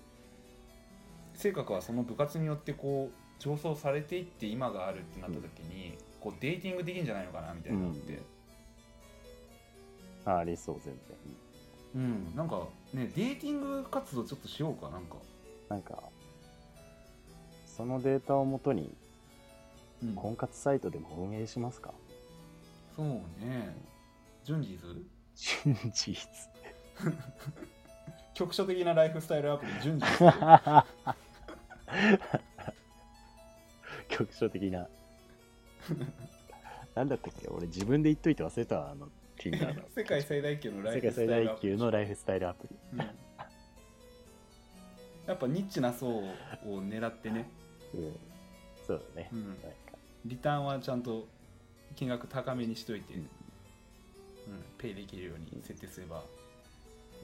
[1.34, 8.22] 性格はその部活によってこう上層されていって今があるってなった時に、こうデーティングできるんじゃないのかなみたいなのって、
[10.24, 10.96] あありそう全然。
[11.96, 12.36] うん。
[12.36, 15.16] なんかねデーティング活動ちょっとしようかなんか、
[15.68, 15.98] なんか
[17.66, 18.94] そのデータをもとに
[20.02, 20.14] うん。
[20.14, 21.92] 婚活サイトでも運営しますか？
[22.96, 23.06] そう
[23.40, 23.74] ね。
[24.44, 25.04] 順次図
[25.34, 26.28] 真実
[28.42, 30.10] 局所的なライフスタイルアプリ順次。
[30.10, 30.18] 図
[34.08, 34.88] 局所的な。
[36.94, 37.48] なんだったっけ？
[37.48, 39.82] 俺自分で言っといて忘れたわあの Tinder の。
[39.94, 41.56] 世界最大級のライ世界フスタイルアプ。
[41.56, 42.98] リ最大級のライフスタイルアプリうん。
[42.98, 43.06] や
[45.34, 46.34] っぱニッチな層を
[46.64, 47.48] 狙ってね、
[47.94, 48.16] うん。
[48.84, 49.46] そうだね、うん。
[49.46, 49.68] なんか。
[50.26, 51.28] リターンはちゃんと
[51.94, 53.28] 金額高めにしといて、ううんん。
[54.78, 56.24] ペイできるように設定すれば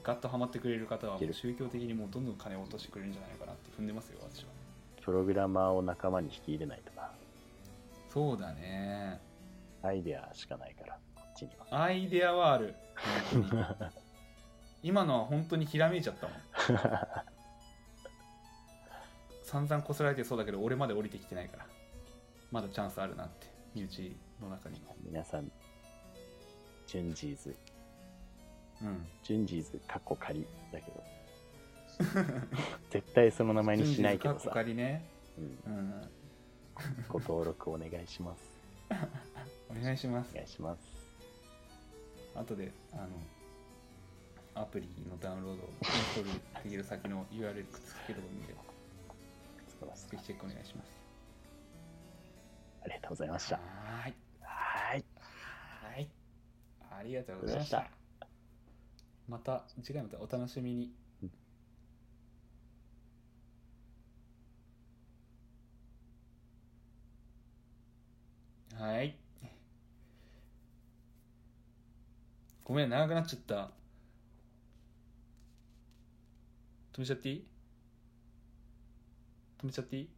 [0.03, 4.49] ガッとハマってくれる方は宗教的にもうどんどん金を落としてくれるんじゃないかなって踏んでますよ私は。
[5.01, 7.11] プログラマーを仲間に引き入れないとな。
[8.11, 9.19] そうだね。
[9.81, 11.83] アイデアしかないからこっちには。
[11.83, 12.75] アイデアはある。
[14.83, 16.37] 今のは本当にひらめいちゃったもん。
[19.43, 21.65] 散々こすられてそうだけど俺まで降りてきてないから。
[22.51, 25.51] まだチャンスあるなって身内の中に皆さん
[26.87, 27.55] ジュンジーズ
[28.81, 29.07] うん。
[29.23, 31.03] ジュンジーズかっこ仮だけど。
[32.89, 35.05] 絶対その名前にしないけどさ、仮ね。
[35.65, 36.09] うん、うん。
[37.09, 38.59] ご登録お願いします。
[39.69, 40.31] お願いします。
[40.31, 40.99] お願いします。
[42.35, 48.53] 後であのアプリのダウンロードインストールできる先の URL くっつけるので
[50.09, 50.99] ぜひチェックお願いします。
[52.83, 55.05] ありがとうございましたはーいはーい
[55.93, 56.09] はい
[56.99, 57.98] ありがとうございました
[59.29, 60.91] また次回またお楽しみに。
[61.23, 61.25] う
[68.75, 68.85] ん。
[68.85, 69.15] はい。
[72.63, 73.71] ごめん長くなっちゃった。
[76.93, 77.45] 止めちゃっていい？
[79.61, 80.09] 止めちゃっていい？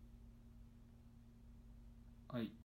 [2.30, 2.52] はい